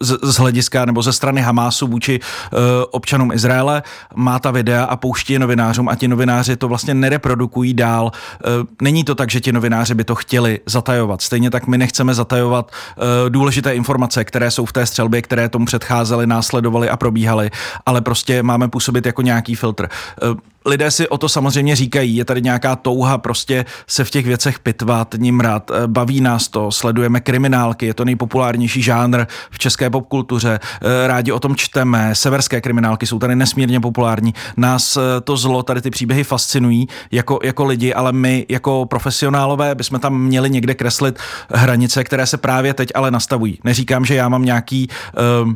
z, 0.00 0.18
z 0.22 0.36
hlediska 0.36 0.84
nebo 0.84 1.02
ze 1.02 1.12
strany 1.12 1.40
Hamásu 1.40 1.86
vůči 1.86 2.20
uh, 2.20 2.58
občanům 2.90 3.32
Izraele, 3.32 3.82
má 4.14 4.38
ta 4.38 4.50
videa 4.50 4.84
a 4.84 4.96
pouští 4.96 5.32
je 5.32 5.38
novinářům 5.38 5.88
a 5.88 5.94
ti 5.94 6.08
novináři 6.08 6.56
to 6.56 6.68
vlastně 6.68 6.94
nereprodukují 6.94 7.74
dál. 7.74 8.04
Uh, 8.04 8.66
není 8.82 9.04
to 9.04 9.14
tak, 9.14 9.30
že 9.30 9.40
ti 9.40 9.52
novináři 9.52 9.94
by 9.94 10.04
to 10.04 10.14
chtěli 10.14 10.60
zatajovat. 10.66 11.22
Stejně 11.22 11.50
tak 11.50 11.66
my 11.66 11.78
nechceme 11.78 12.14
zatajovat 12.14 12.70
uh, 12.96 13.30
důležité 13.30 13.74
informace, 13.74 14.24
které 14.24 14.50
jsou 14.50 14.66
v 14.66 14.72
té 14.72 14.86
střelbě, 14.86 15.22
které 15.22 15.48
tomu 15.48 15.66
předcházely, 15.66 16.26
následovaly 16.26 16.90
a 16.90 16.96
probíhaly, 16.96 17.50
ale 17.86 18.00
prostě 18.00 18.42
máme 18.42 18.68
působit 18.68 19.06
jako 19.06 19.22
nějaký 19.22 19.54
filtr. 19.54 19.88
Lidé 20.66 20.90
si 20.90 21.08
o 21.08 21.18
to 21.18 21.28
samozřejmě 21.28 21.76
říkají, 21.76 22.16
je 22.16 22.24
tady 22.24 22.42
nějaká 22.42 22.76
touha 22.76 23.18
prostě 23.18 23.64
se 23.86 24.04
v 24.04 24.10
těch 24.10 24.26
věcech 24.26 24.58
pitvat, 24.58 25.14
nimrat, 25.18 25.70
eh, 25.70 25.86
baví 25.86 26.20
nás 26.20 26.48
to, 26.48 26.70
sledujeme 26.70 27.20
kriminálky, 27.20 27.86
je 27.86 27.94
to 27.94 28.04
nejpopulárnější 28.04 28.82
žánr 28.82 29.26
v 29.50 29.58
české 29.58 29.90
popkultuře, 29.90 30.60
eh, 30.62 31.06
rádi 31.06 31.32
o 31.32 31.40
tom 31.40 31.56
čteme, 31.56 32.14
severské 32.14 32.60
kriminálky 32.60 33.06
jsou 33.06 33.18
tady 33.18 33.36
nesmírně 33.36 33.80
populární, 33.80 34.34
nás 34.56 34.96
eh, 34.96 35.20
to 35.20 35.36
zlo, 35.36 35.62
tady 35.62 35.80
ty 35.80 35.90
příběhy 35.90 36.24
fascinují 36.24 36.88
jako, 37.12 37.38
jako 37.42 37.64
lidi, 37.64 37.94
ale 37.94 38.12
my 38.12 38.46
jako 38.48 38.86
profesionálové 38.86 39.74
bychom 39.74 40.00
tam 40.00 40.20
měli 40.20 40.50
někde 40.50 40.74
kreslit 40.74 41.18
hranice, 41.50 42.04
které 42.04 42.26
se 42.26 42.36
právě 42.36 42.74
teď 42.74 42.88
ale 42.94 43.10
nastavují. 43.10 43.58
Neříkám, 43.64 44.04
že 44.04 44.14
já 44.14 44.28
mám 44.28 44.44
nějaký 44.44 44.88
uh, 45.44 45.52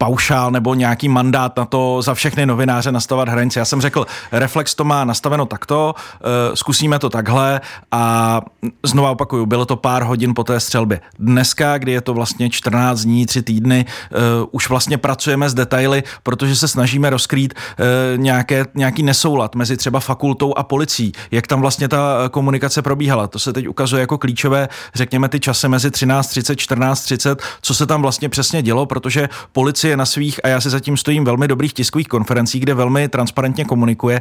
paušál 0.00 0.50
nebo 0.50 0.74
nějaký 0.74 1.08
mandát 1.08 1.56
na 1.56 1.64
to 1.64 2.02
za 2.02 2.14
všechny 2.14 2.46
novináře 2.46 2.92
nastavovat 2.92 3.28
hranice. 3.28 3.58
Já 3.58 3.64
jsem 3.64 3.80
řekl, 3.80 4.06
Reflex 4.32 4.74
to 4.74 4.84
má 4.84 5.04
nastaveno 5.04 5.46
takto, 5.46 5.94
eh, 5.94 6.56
zkusíme 6.56 6.98
to 6.98 7.10
takhle 7.10 7.60
a 7.92 8.40
znova 8.86 9.10
opakuju, 9.10 9.46
bylo 9.46 9.66
to 9.66 9.76
pár 9.76 10.02
hodin 10.02 10.34
po 10.34 10.44
té 10.44 10.60
střelbě. 10.60 11.00
Dneska, 11.18 11.78
kdy 11.78 11.92
je 11.92 12.00
to 12.00 12.14
vlastně 12.14 12.50
14 12.50 13.00
dní, 13.00 13.26
3 13.26 13.42
týdny, 13.42 13.84
eh, 13.88 14.16
už 14.50 14.68
vlastně 14.68 14.98
pracujeme 14.98 15.50
s 15.50 15.54
detaily, 15.54 16.02
protože 16.22 16.56
se 16.56 16.68
snažíme 16.68 17.10
rozkrýt 17.10 17.54
eh, 17.54 17.84
nějaké, 18.16 18.64
nějaký 18.74 19.02
nesoulad 19.02 19.54
mezi 19.54 19.76
třeba 19.76 20.00
fakultou 20.00 20.54
a 20.56 20.62
policií, 20.62 21.12
jak 21.30 21.46
tam 21.46 21.60
vlastně 21.60 21.88
ta 21.88 22.28
komunikace 22.30 22.82
probíhala. 22.82 23.26
To 23.26 23.38
se 23.38 23.52
teď 23.52 23.68
ukazuje 23.68 24.00
jako 24.00 24.18
klíčové, 24.18 24.68
řekněme 24.94 25.28
ty 25.28 25.40
časy 25.40 25.68
mezi 25.68 25.88
13.30, 25.88 26.54
14.30, 26.54 27.36
co 27.62 27.74
se 27.74 27.86
tam 27.86 28.02
vlastně 28.02 28.28
přesně 28.28 28.62
dělo, 28.62 28.86
protože 28.86 29.28
policie 29.52 29.89
je 29.90 29.96
na 29.96 30.06
svých, 30.06 30.40
a 30.44 30.48
já 30.48 30.60
si 30.60 30.70
zatím 30.70 30.96
stojím 30.96 31.24
velmi 31.24 31.48
dobrých 31.48 31.72
tiskových 31.72 32.08
konferencích, 32.08 32.62
kde 32.62 32.74
velmi 32.74 33.08
transparentně 33.08 33.64
komunikuje, 33.64 34.20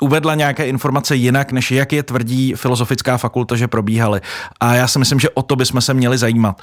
uvedla 0.00 0.34
nějaké 0.34 0.66
informace 0.66 1.16
jinak, 1.16 1.52
než 1.52 1.70
jak 1.70 1.92
je 1.92 2.02
tvrdí 2.02 2.54
filozofická 2.54 3.18
fakulta, 3.18 3.56
že 3.56 3.68
probíhaly. 3.68 4.20
A 4.60 4.74
já 4.74 4.88
si 4.88 4.98
myslím, 4.98 5.20
že 5.20 5.30
o 5.30 5.42
to 5.42 5.56
bychom 5.56 5.80
se 5.80 5.94
měli 5.94 6.18
zajímat. 6.18 6.62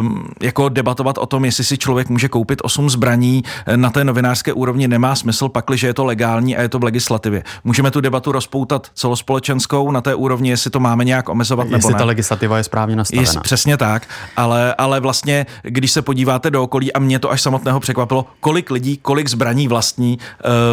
Um, 0.00 0.28
jako 0.42 0.68
debatovat 0.68 1.18
o 1.18 1.26
tom, 1.26 1.44
jestli 1.44 1.64
si 1.64 1.78
člověk 1.78 2.08
může 2.08 2.28
koupit 2.28 2.58
8 2.62 2.90
zbraní 2.90 3.42
eh, 3.66 3.76
na 3.76 3.90
té 3.90 4.04
novinářské 4.04 4.52
úrovni 4.52 4.88
nemá 4.88 5.14
smysl, 5.14 5.48
pakliže 5.48 5.86
je 5.86 5.94
to 5.94 6.04
legální 6.04 6.56
a 6.56 6.62
je 6.62 6.68
to 6.68 6.78
v 6.78 6.84
legislativě. 6.84 7.42
Můžeme 7.64 7.90
tu 7.90 8.00
debatu 8.00 8.32
rozpoutat 8.32 8.90
celospolečenskou 8.94 9.90
na 9.90 10.00
té 10.00 10.14
úrovni, 10.14 10.50
jestli 10.50 10.70
to 10.70 10.80
máme 10.80 11.04
nějak 11.04 11.28
omezovat 11.28 11.64
jestli 11.64 11.78
nebo 11.78 11.90
ne. 11.90 11.98
ta 11.98 12.04
legislativa 12.04 12.56
je 12.56 12.64
správně 12.64 12.96
nastavená. 12.96 13.22
Jest, 13.22 13.40
přesně 13.40 13.76
tak, 13.76 14.08
ale, 14.36 14.74
ale 14.74 15.00
vlastně, 15.00 15.46
když 15.62 15.90
se 15.90 16.02
podíváte 16.02 16.50
do 16.50 16.62
okolí, 16.62 16.92
a 16.92 16.98
mě 16.98 17.18
to 17.18 17.30
až 17.30 17.42
samotného 17.42 17.80
překvapilo, 17.80 18.26
kolik 18.40 18.70
lidí, 18.70 18.96
kolik 18.96 19.28
zbraní 19.28 19.68
vlastní, 19.68 20.18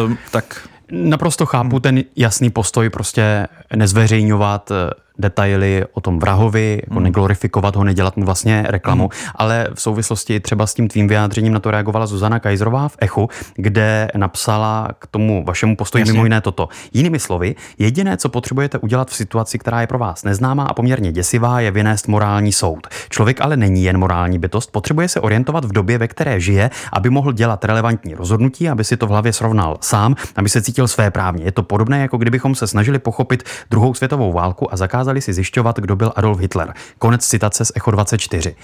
um, 0.04 0.18
tak 0.30 0.68
Naprosto 0.92 1.46
chápu 1.46 1.80
ten 1.80 2.02
jasný 2.16 2.50
postoj 2.50 2.90
prostě 2.90 3.48
nezveřejňovat 3.76 4.70
eh, 4.70 4.74
detaily 5.20 5.84
o 5.92 6.00
tom 6.00 6.18
vrahovi, 6.18 6.80
jako 6.82 6.94
hmm. 6.94 7.04
neglorifikovat 7.04 7.76
ho, 7.76 7.84
nedělat 7.84 8.16
mu 8.16 8.24
vlastně 8.24 8.64
reklamu, 8.68 9.02
hmm. 9.02 9.30
ale 9.34 9.68
v 9.74 9.82
souvislosti 9.82 10.40
třeba 10.40 10.66
s 10.66 10.74
tím 10.74 10.88
tvým 10.88 11.08
vyjádřením 11.08 11.52
na 11.52 11.60
to 11.60 11.70
reagovala 11.70 12.06
Zuzana 12.06 12.38
Kajzrová 12.38 12.88
v 12.88 12.96
Echu, 13.00 13.28
kde 13.54 14.08
napsala 14.16 14.88
k 14.98 15.06
tomu 15.06 15.44
vašemu 15.44 15.76
postoji 15.76 16.02
Jasně. 16.02 16.12
mimo 16.12 16.24
jiné 16.24 16.40
toto. 16.40 16.68
Jinými 16.92 17.18
slovy, 17.18 17.54
jediné, 17.78 18.16
co 18.16 18.28
potřebujete 18.28 18.78
udělat 18.78 19.10
v 19.10 19.14
situaci, 19.14 19.58
která 19.58 19.80
je 19.80 19.86
pro 19.86 19.98
vás 19.98 20.24
neznámá 20.24 20.64
a 20.64 20.74
poměrně 20.74 21.12
děsivá, 21.12 21.60
je 21.60 21.70
vynést 21.70 22.08
morální 22.08 22.52
soud. 22.52 22.86
Člověk 23.08 23.40
ale 23.40 23.56
není 23.56 23.84
jen 23.84 23.98
morální 23.98 24.38
bytost, 24.38 24.72
potřebuje 24.72 25.08
se 25.08 25.20
orientovat 25.20 25.64
v 25.64 25.72
době, 25.72 25.98
ve 25.98 26.08
které 26.08 26.40
žije, 26.40 26.70
aby 26.92 27.10
mohl 27.10 27.32
dělat 27.32 27.64
relevantní 27.64 28.14
rozhodnutí, 28.14 28.68
aby 28.68 28.84
si 28.84 28.96
to 28.96 29.06
v 29.06 29.10
hlavě 29.10 29.32
srovnal 29.32 29.76
sám, 29.80 30.14
aby 30.36 30.48
se 30.48 30.62
cítil 30.62 30.88
své 30.88 31.10
právně. 31.10 31.44
Je 31.44 31.52
to 31.52 31.62
podobné, 31.62 32.00
jako 32.00 32.16
kdybychom 32.16 32.54
se 32.54 32.66
snažili 32.66 32.98
pochopit 32.98 33.42
druhou 33.70 33.94
světovou 33.94 34.32
válku 34.32 34.72
a 34.72 34.76
zakázali 35.10 35.20
si 35.20 35.32
zjišťovat, 35.32 35.78
kdo 35.78 35.96
byl 35.96 36.12
Adolf 36.16 36.38
Hitler. 36.38 36.74
Konec 36.98 37.26
citace 37.26 37.64
z 37.64 37.72
Echo 37.74 37.90
24. 37.90 38.54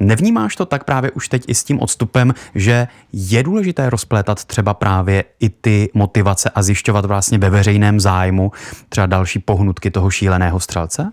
Nevnímáš 0.00 0.56
to 0.56 0.66
tak 0.66 0.84
právě 0.84 1.10
už 1.10 1.28
teď 1.28 1.44
i 1.48 1.54
s 1.54 1.64
tím 1.64 1.80
odstupem, 1.80 2.34
že 2.54 2.88
je 3.12 3.42
důležité 3.42 3.90
rozplétat 3.90 4.44
třeba 4.44 4.74
právě 4.74 5.24
i 5.40 5.48
ty 5.48 5.90
motivace 5.94 6.50
a 6.50 6.62
zjišťovat 6.62 7.04
vlastně 7.04 7.38
ve 7.38 7.50
veřejném 7.50 8.00
zájmu 8.00 8.52
třeba 8.88 9.06
další 9.06 9.38
pohnutky 9.38 9.90
toho 9.90 10.10
šíleného 10.10 10.60
střelce? 10.60 11.12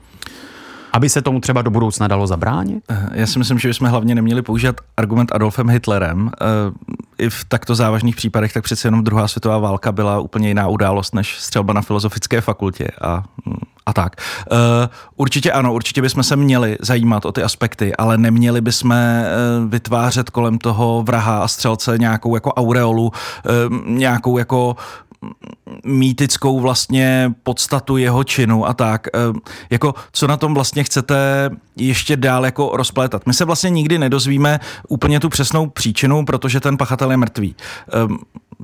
Aby 0.94 1.10
se 1.10 1.22
tomu 1.22 1.40
třeba 1.40 1.62
do 1.62 1.72
budoucna 1.72 2.08
dalo 2.08 2.28
zabránit? 2.28 2.84
Eh, 2.90 3.10
já 3.14 3.28
si 3.28 3.40
myslím, 3.40 3.60
že 3.60 3.68
bychom 3.68 3.88
hlavně 3.90 4.16
neměli 4.16 4.42
používat 4.42 4.82
argument 4.98 5.32
Adolfem 5.36 5.70
Hitlerem. 5.70 6.32
Eh, 7.22 7.26
I 7.26 7.30
v 7.30 7.46
takto 7.46 7.76
závažných 7.76 8.16
případech, 8.16 8.54
tak 8.54 8.64
přece 8.64 8.88
jenom 8.88 9.04
druhá 9.04 9.28
světová 9.28 9.58
válka 9.58 9.92
byla 9.92 10.20
úplně 10.20 10.48
jiná 10.48 10.68
událost 10.68 11.16
než 11.16 11.40
střelba 11.40 11.74
na 11.74 11.82
filozofické 11.82 12.42
fakultě 12.42 12.88
a 13.02 13.24
mm, 13.46 13.56
a 13.86 13.94
tak. 13.94 14.16
Uh, 14.52 14.58
určitě 15.16 15.52
ano, 15.52 15.74
určitě 15.74 16.02
bychom 16.02 16.24
se 16.24 16.36
měli 16.36 16.78
zajímat 16.82 17.26
o 17.26 17.32
ty 17.32 17.44
aspekty, 17.44 17.96
ale 17.96 18.18
neměli 18.18 18.62
bychom 18.62 18.92
uh, 18.92 19.70
vytvářet 19.70 20.30
kolem 20.30 20.58
toho 20.58 21.04
vraha 21.04 21.44
a 21.44 21.48
střelce 21.48 21.98
nějakou 21.98 22.36
jako 22.36 22.54
aureolu, 22.54 23.06
uh, 23.06 23.88
nějakou 23.88 24.38
jako 24.38 24.76
mýtickou 25.86 26.60
vlastně 26.60 27.34
podstatu 27.44 27.98
jeho 27.98 28.24
činu 28.24 28.68
a 28.68 28.74
tak. 28.74 29.08
Jako, 29.70 29.94
co 30.12 30.28
na 30.28 30.38
tom 30.38 30.54
vlastně 30.54 30.84
chcete 30.84 31.50
ještě 31.76 32.18
dál 32.18 32.46
jako 32.46 32.72
rozplétat? 32.74 33.28
My 33.28 33.34
se 33.34 33.46
vlastně 33.46 33.70
nikdy 33.70 34.00
nedozvíme 34.00 34.60
úplně 34.88 35.20
tu 35.20 35.30
přesnou 35.30 35.68
příčinu, 35.68 36.26
protože 36.26 36.60
ten 36.60 36.78
pachatel 36.78 37.12
je 37.12 37.18
mrtvý 37.18 37.56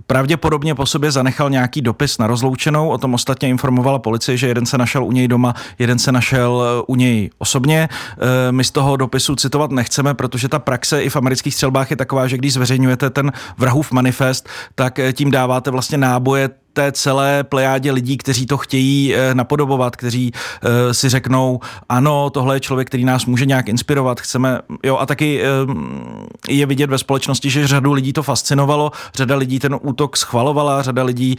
pravděpodobně 0.07 0.75
po 0.75 0.85
sobě 0.85 1.11
zanechal 1.11 1.49
nějaký 1.49 1.81
dopis 1.81 2.17
na 2.17 2.27
rozloučenou, 2.27 2.89
o 2.89 2.97
tom 2.97 3.13
ostatně 3.13 3.49
informovala 3.49 3.99
policie, 3.99 4.37
že 4.37 4.47
jeden 4.47 4.65
se 4.65 4.77
našel 4.77 5.05
u 5.05 5.11
něj 5.11 5.27
doma, 5.27 5.53
jeden 5.79 5.99
se 5.99 6.11
našel 6.11 6.63
eh, 6.63 6.83
u 6.87 6.95
něj 6.95 7.29
osobně. 7.37 7.89
Eh, 7.91 8.51
my 8.51 8.63
z 8.63 8.71
toho 8.71 8.97
dopisu 8.97 9.35
citovat 9.35 9.71
nechceme, 9.71 10.13
protože 10.13 10.47
ta 10.47 10.59
praxe 10.59 11.03
i 11.03 11.09
v 11.09 11.15
amerických 11.15 11.53
střelbách 11.53 11.91
je 11.91 11.97
taková, 11.97 12.27
že 12.27 12.37
když 12.37 12.53
zveřejňujete 12.53 13.09
ten 13.09 13.31
vrahův 13.57 13.91
manifest, 13.91 14.49
tak 14.75 14.99
eh, 14.99 15.13
tím 15.13 15.31
dáváte 15.31 15.71
vlastně 15.71 15.97
náboje 15.97 16.46
that 16.47 16.66
té 16.77 16.91
celé 16.91 17.43
plejádě 17.43 17.91
lidí, 17.91 18.17
kteří 18.17 18.45
to 18.45 18.57
chtějí 18.57 19.15
eh, 19.15 19.35
napodobovat, 19.35 19.95
kteří 19.95 20.31
eh, 20.31 20.93
si 20.93 21.09
řeknou, 21.09 21.59
ano, 21.89 22.29
tohle 22.29 22.55
je 22.55 22.59
člověk, 22.59 22.87
který 22.87 23.05
nás 23.05 23.25
může 23.25 23.45
nějak 23.45 23.69
inspirovat, 23.69 24.21
chceme, 24.21 24.59
jo, 24.83 24.97
a 24.97 25.05
taky 25.05 25.41
eh, 25.41 26.53
je 26.53 26.65
vidět 26.65 26.89
ve 26.89 26.97
společnosti, 26.97 27.49
že 27.49 27.67
řadu 27.67 27.93
lidí 27.93 28.13
to 28.13 28.23
fascinovalo, 28.23 28.91
řada 29.15 29.35
lidí 29.35 29.59
ten 29.59 29.75
útok 29.81 30.17
schvalovala, 30.17 30.81
řada 30.81 31.03
lidí 31.03 31.35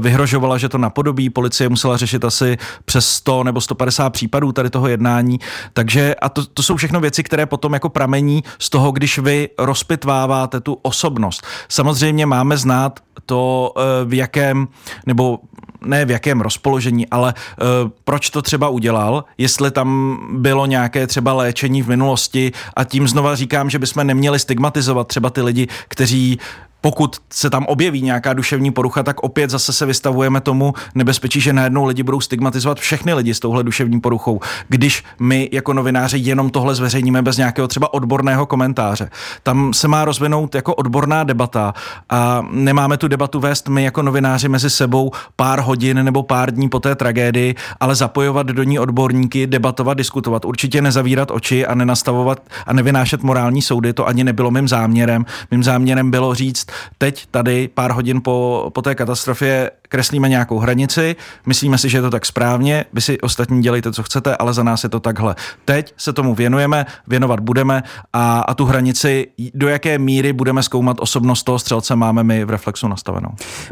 vyhrožovala, 0.00 0.58
že 0.58 0.68
to 0.68 0.78
napodobí, 0.78 1.30
policie 1.30 1.68
musela 1.68 1.96
řešit 1.96 2.24
asi 2.24 2.58
přes 2.84 3.08
100 3.08 3.44
nebo 3.44 3.60
150 3.60 4.10
případů 4.10 4.52
tady 4.52 4.70
toho 4.70 4.88
jednání, 4.88 5.40
takže 5.72 6.14
a 6.14 6.28
to, 6.28 6.46
to 6.46 6.62
jsou 6.62 6.76
všechno 6.76 7.00
věci, 7.00 7.22
které 7.22 7.46
potom 7.46 7.72
jako 7.74 7.88
pramení 7.88 8.44
z 8.58 8.70
toho, 8.70 8.92
když 8.92 9.18
vy 9.18 9.48
rozpitváváte 9.58 10.60
tu 10.60 10.78
osobnost. 10.82 11.46
Samozřejmě 11.68 12.26
máme 12.26 12.56
znát 12.56 13.00
to, 13.26 13.72
v 14.04 14.14
jakém 14.14 14.68
nebo 15.06 15.38
ne 15.86 16.04
v 16.04 16.10
jakém 16.10 16.40
rozpoložení, 16.40 17.08
ale 17.08 17.34
uh, 17.34 17.90
proč 18.04 18.30
to 18.30 18.42
třeba 18.42 18.68
udělal, 18.68 19.24
jestli 19.38 19.70
tam 19.70 20.18
bylo 20.32 20.66
nějaké 20.66 21.06
třeba 21.06 21.32
léčení 21.32 21.82
v 21.82 21.88
minulosti? 21.88 22.52
A 22.76 22.84
tím 22.84 23.08
znova 23.08 23.34
říkám, 23.36 23.70
že 23.70 23.78
bychom 23.78 24.06
neměli 24.06 24.38
stigmatizovat 24.38 25.08
třeba 25.08 25.30
ty 25.30 25.42
lidi, 25.42 25.68
kteří 25.88 26.38
pokud 26.82 27.16
se 27.32 27.50
tam 27.50 27.66
objeví 27.66 28.02
nějaká 28.02 28.32
duševní 28.32 28.70
porucha, 28.70 29.02
tak 29.02 29.22
opět 29.22 29.50
zase 29.50 29.72
se 29.72 29.86
vystavujeme 29.86 30.40
tomu 30.40 30.74
nebezpečí, 30.94 31.40
že 31.40 31.52
najednou 31.52 31.84
lidi 31.84 32.02
budou 32.02 32.20
stigmatizovat 32.20 32.78
všechny 32.78 33.14
lidi 33.14 33.34
s 33.34 33.40
touhle 33.40 33.64
duševní 33.64 34.00
poruchou, 34.00 34.40
když 34.68 35.04
my 35.20 35.48
jako 35.52 35.72
novináři 35.72 36.18
jenom 36.18 36.50
tohle 36.50 36.74
zveřejníme 36.74 37.22
bez 37.22 37.36
nějakého 37.36 37.68
třeba 37.68 37.94
odborného 37.94 38.46
komentáře. 38.46 39.10
Tam 39.42 39.74
se 39.74 39.88
má 39.88 40.04
rozvinout 40.04 40.54
jako 40.54 40.74
odborná 40.74 41.24
debata 41.24 41.74
a 42.10 42.42
nemáme 42.50 42.96
tu 42.96 43.08
debatu 43.08 43.40
vést 43.40 43.68
my 43.68 43.84
jako 43.84 44.02
novináři 44.02 44.48
mezi 44.48 44.70
sebou 44.70 45.10
pár 45.36 45.60
hodin 45.60 46.04
nebo 46.04 46.22
pár 46.22 46.54
dní 46.54 46.68
po 46.68 46.80
té 46.80 46.94
tragédii, 46.94 47.54
ale 47.80 47.94
zapojovat 47.94 48.46
do 48.46 48.62
ní 48.62 48.78
odborníky, 48.78 49.46
debatovat, 49.46 49.98
diskutovat. 49.98 50.44
Určitě 50.44 50.82
nezavírat 50.82 51.30
oči 51.30 51.66
a 51.66 51.74
nenastavovat 51.74 52.40
a 52.66 52.72
nevynášet 52.72 53.22
morální 53.22 53.62
soudy, 53.62 53.92
to 53.92 54.06
ani 54.06 54.24
nebylo 54.24 54.50
mým 54.50 54.68
záměrem. 54.68 55.26
Mým 55.50 55.62
záměrem 55.62 56.10
bylo 56.10 56.34
říct, 56.34 56.71
teď 56.98 57.26
tady 57.30 57.68
pár 57.68 57.90
hodin 57.90 58.20
po, 58.24 58.70
po 58.74 58.82
té 58.82 58.94
katastrofě 58.94 59.70
kreslíme 59.88 60.28
nějakou 60.28 60.58
hranici, 60.58 61.16
myslíme 61.46 61.78
si, 61.78 61.88
že 61.88 61.98
je 61.98 62.02
to 62.02 62.10
tak 62.10 62.26
správně, 62.26 62.84
vy 62.92 63.00
si 63.00 63.20
ostatní 63.20 63.62
dělejte, 63.62 63.92
co 63.92 64.02
chcete, 64.02 64.36
ale 64.36 64.52
za 64.52 64.62
nás 64.62 64.84
je 64.84 64.88
to 64.88 65.00
takhle. 65.00 65.34
Teď 65.64 65.94
se 65.96 66.12
tomu 66.12 66.34
věnujeme, 66.34 66.86
věnovat 67.06 67.40
budeme 67.40 67.82
a, 68.12 68.40
a 68.40 68.54
tu 68.54 68.64
hranici, 68.64 69.26
do 69.54 69.68
jaké 69.68 69.98
míry 69.98 70.32
budeme 70.32 70.62
zkoumat 70.62 70.96
osobnost 71.00 71.42
toho 71.42 71.58
střelce, 71.58 71.96
máme 71.96 72.24
my 72.24 72.44
v 72.44 72.50
Reflexu 72.50 72.88
nastavenou. 72.88 73.28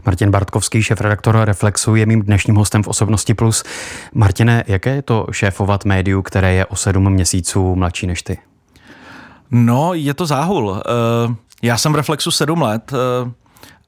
Martin 0.07 0.31
Bartkovský, 0.31 0.83
šéf-redaktor 0.83 1.37
Reflexu, 1.45 1.95
je 1.95 2.07
mým 2.07 2.23
dnešním 2.23 2.57
hostem 2.57 2.83
v 2.83 2.89
Osobnosti 2.89 3.35
Plus. 3.35 3.65
Martine, 4.15 4.65
jaké 4.67 4.95
je 4.95 5.03
to 5.03 5.27
šéfovat 5.31 5.85
médiu, 5.85 6.23
které 6.23 6.55
je 6.55 6.67
o 6.67 6.77
sedm 6.77 7.11
měsíců 7.11 7.75
mladší 7.75 8.07
než 8.07 8.23
ty? 8.23 8.39
No, 9.51 9.95
je 9.95 10.15
to 10.15 10.27
záhul. 10.27 10.65
Uh, 10.69 11.35
já 11.63 11.79
jsem 11.79 11.93
v 11.93 11.97
Reflexu 11.97 12.31
sedm 12.31 12.63
let 12.63 12.93
uh, 12.93 13.31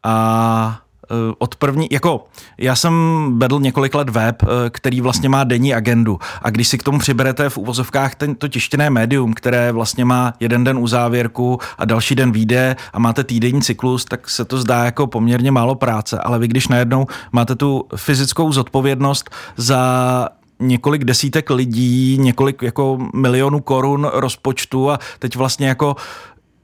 a 0.03 0.83
Eh, 1.13 1.35
od 1.39 1.57
první, 1.57 1.89
jako 1.91 2.25
já 2.59 2.77
jsem 2.77 2.95
vedl 3.39 3.61
několik 3.61 3.95
let 3.95 4.09
web, 4.09 4.43
eh, 4.43 4.71
který 4.71 5.01
vlastně 5.01 5.29
má 5.29 5.45
denní 5.45 5.75
agendu. 5.75 6.19
A 6.43 6.51
když 6.51 6.69
si 6.69 6.79
k 6.79 6.83
tomu 6.83 6.99
přiberete 6.99 7.49
v 7.49 7.59
úvozovkách 7.59 8.15
ten, 8.15 8.35
to 8.35 8.49
tištěné 8.49 8.91
médium, 8.91 9.33
které 9.33 9.73
vlastně 9.73 10.05
má 10.05 10.33
jeden 10.41 10.65
den 10.65 10.79
u 10.79 10.87
závěrku 10.87 11.59
a 11.79 11.85
další 11.85 12.15
den 12.15 12.33
výjde 12.33 12.77
a 12.93 12.99
máte 12.99 13.25
týdenní 13.25 13.63
cyklus, 13.63 14.05
tak 14.05 14.31
se 14.31 14.45
to 14.45 14.59
zdá 14.59 14.85
jako 14.85 15.07
poměrně 15.07 15.51
málo 15.51 15.75
práce, 15.75 16.19
ale 16.19 16.39
vy 16.39 16.49
když 16.49 16.69
najednou 16.69 17.07
máte 17.33 17.55
tu 17.55 17.85
fyzickou 17.97 18.53
zodpovědnost 18.53 19.31
za 19.57 20.29
několik 20.61 21.05
desítek 21.05 21.51
lidí, 21.51 22.19
několik 22.21 22.63
jako 22.63 22.99
milionů 23.15 23.61
korun 23.61 24.11
rozpočtu 24.13 24.91
a 24.91 24.99
teď 25.19 25.37
vlastně 25.37 25.69
jako 25.69 25.91
uh, 25.91 26.03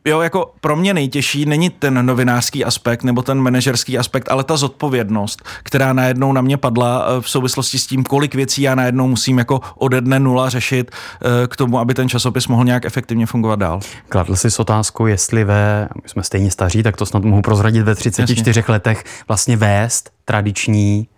jo, 0.05 0.21
jako 0.21 0.53
pro 0.61 0.77
mě 0.77 0.95
nejtěžší 0.95 1.47
není 1.47 1.71
ten 1.71 2.07
novinářský 2.07 2.65
aspekt 2.65 3.03
nebo 3.03 3.23
ten 3.23 3.41
manažerský 3.41 3.99
aspekt, 3.99 4.31
ale 4.31 4.45
ta 4.45 4.57
zodpovědnost, 4.57 5.43
která 5.63 5.93
najednou 5.93 6.33
na 6.33 6.41
mě 6.41 6.57
padla 6.57 7.07
eh, 7.07 7.21
v 7.21 7.31
souvislosti 7.31 7.79
s 7.79 7.87
tím, 7.87 8.05
kolik 8.05 8.35
věcí 8.35 8.63
já 8.63 8.75
najednou 8.75 9.09
musím 9.09 9.39
jako 9.39 9.61
ode 9.75 10.01
dne 10.01 10.19
nula 10.19 10.49
řešit 10.49 10.91
eh, 10.91 11.47
k 11.47 11.57
tomu, 11.57 11.79
aby 11.79 11.95
ten 11.95 12.09
časopis 12.09 12.49
mohl 12.49 12.65
nějak 12.65 12.85
efektivně 12.85 13.27
fungovat 13.27 13.59
dál. 13.59 13.81
Kladl 14.09 14.37
jsi 14.37 14.51
s 14.51 14.59
otázku, 14.59 15.07
jestli 15.07 15.45
ve, 15.45 15.89
my 16.03 16.09
jsme 16.09 16.23
stejně 16.23 16.51
staří, 16.51 16.83
tak 16.83 16.97
to 16.97 17.07
snad 17.07 17.25
mohu 17.25 17.43
prozradit 17.43 17.83
ve 17.83 17.95
34 17.95 18.61
Jasně. 18.61 18.73
letech, 18.73 19.05
vlastně 19.29 19.57
vést 19.57 20.11
tradiční, 20.25 21.09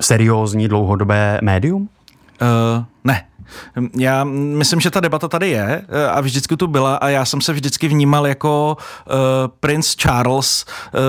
seriózní, 0.00 0.68
dlouhodobé 0.68 1.38
médium? 1.42 1.88
Uh, 2.42 2.84
já 3.98 4.24
myslím, 4.24 4.80
že 4.80 4.90
ta 4.90 5.00
debata 5.00 5.28
tady 5.28 5.50
je 5.50 5.82
eh, 5.88 6.08
a 6.08 6.20
vždycky 6.20 6.56
tu 6.56 6.66
byla 6.66 6.96
a 6.96 7.08
já 7.08 7.24
jsem 7.24 7.40
se 7.40 7.52
vždycky 7.52 7.88
vnímal 7.88 8.26
jako 8.26 8.76
uh, 8.76 9.14
princ 9.60 9.94
Charles 9.94 10.64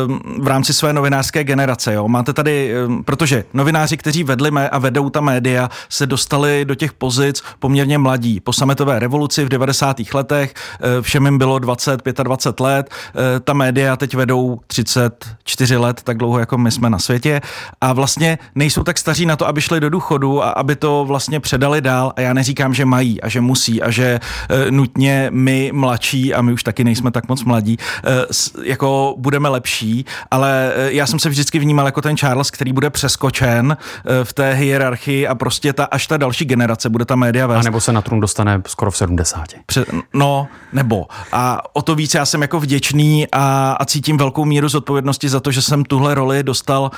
um, 0.07 0.43
v 0.43 0.47
rámci 0.47 0.73
své 0.73 0.93
novinářské 0.93 1.43
generace. 1.43 1.93
Jo. 1.93 2.07
Máte 2.07 2.33
tady, 2.33 2.73
um, 2.85 3.03
protože 3.03 3.43
novináři, 3.53 3.97
kteří 3.97 4.23
vedli 4.23 4.51
mé 4.51 4.69
a 4.69 4.77
vedou 4.77 5.09
ta 5.09 5.21
média, 5.21 5.69
se 5.89 6.05
dostali 6.05 6.65
do 6.65 6.75
těch 6.75 6.93
pozic 6.93 7.43
poměrně 7.59 7.97
mladí. 7.97 8.39
Po 8.39 8.53
sametové 8.53 8.99
revoluci 8.99 9.45
v 9.45 9.49
90. 9.49 9.97
letech 10.13 10.53
uh, 10.53 11.01
všem 11.01 11.25
jim 11.25 11.37
bylo 11.37 11.59
20, 11.59 12.01
25 12.23 12.63
let, 12.63 12.89
uh, 12.89 13.21
ta 13.43 13.53
média 13.53 13.95
teď 13.95 14.15
vedou 14.15 14.59
34 14.67 15.77
let, 15.77 16.01
tak 16.03 16.17
dlouho 16.17 16.39
jako 16.39 16.57
my 16.57 16.71
jsme 16.71 16.89
na 16.89 16.99
světě 16.99 17.41
a 17.81 17.93
vlastně 17.93 18.37
nejsou 18.55 18.83
tak 18.83 18.97
staří 18.97 19.25
na 19.25 19.35
to, 19.35 19.47
aby 19.47 19.61
šli 19.61 19.79
do 19.79 19.89
důchodu 19.89 20.43
a 20.43 20.49
aby 20.49 20.75
to 20.75 21.05
vlastně 21.07 21.39
předali 21.39 21.81
dál 21.81 22.13
a 22.15 22.21
já 22.21 22.28
já 22.29 22.33
neříkám, 22.33 22.73
že 22.73 22.85
mají 22.85 23.21
a 23.21 23.29
že 23.29 23.41
musí 23.41 23.81
a 23.81 23.91
že 23.91 24.19
uh, 24.49 24.71
nutně 24.71 25.29
my 25.33 25.71
mladší, 25.73 26.33
a 26.33 26.41
my 26.41 26.53
už 26.53 26.63
taky 26.63 26.83
nejsme 26.83 27.11
tak 27.11 27.27
moc 27.27 27.43
mladí, 27.43 27.77
uh, 27.77 28.63
jako 28.63 29.15
budeme 29.17 29.49
lepší, 29.49 30.05
ale 30.31 30.71
uh, 30.75 30.83
já 30.83 31.07
jsem 31.07 31.19
se 31.19 31.29
vždycky 31.29 31.59
vnímal 31.59 31.85
jako 31.85 32.01
ten 32.01 32.17
Charles, 32.17 32.51
který 32.51 32.73
bude 32.73 32.89
přeskočen 32.89 33.77
uh, 33.77 34.11
v 34.23 34.33
té 34.33 34.53
hierarchii 34.53 35.27
a 35.27 35.35
prostě 35.35 35.73
ta, 35.73 35.85
až 35.85 36.07
ta 36.07 36.17
další 36.17 36.45
generace 36.45 36.89
bude 36.89 37.05
ta 37.05 37.15
média 37.15 37.47
vést. 37.47 37.59
A 37.59 37.63
nebo 37.63 37.81
se 37.81 37.93
na 37.93 38.01
trůn 38.01 38.19
dostane 38.19 38.61
skoro 38.67 38.91
v 38.91 38.97
70. 38.97 39.45
Pře- 39.65 39.85
no, 40.13 40.47
nebo. 40.73 41.07
A 41.31 41.61
o 41.73 41.81
to 41.81 41.95
víc 41.95 42.13
já 42.13 42.25
jsem 42.25 42.41
jako 42.41 42.59
vděčný 42.59 43.27
a, 43.31 43.71
a 43.79 43.85
cítím 43.85 44.17
velkou 44.17 44.45
míru 44.45 44.69
zodpovědnosti 44.69 45.29
za 45.29 45.39
to, 45.39 45.51
že 45.51 45.61
jsem 45.61 45.83
tuhle 45.83 46.15
roli 46.15 46.43
dostal 46.43 46.91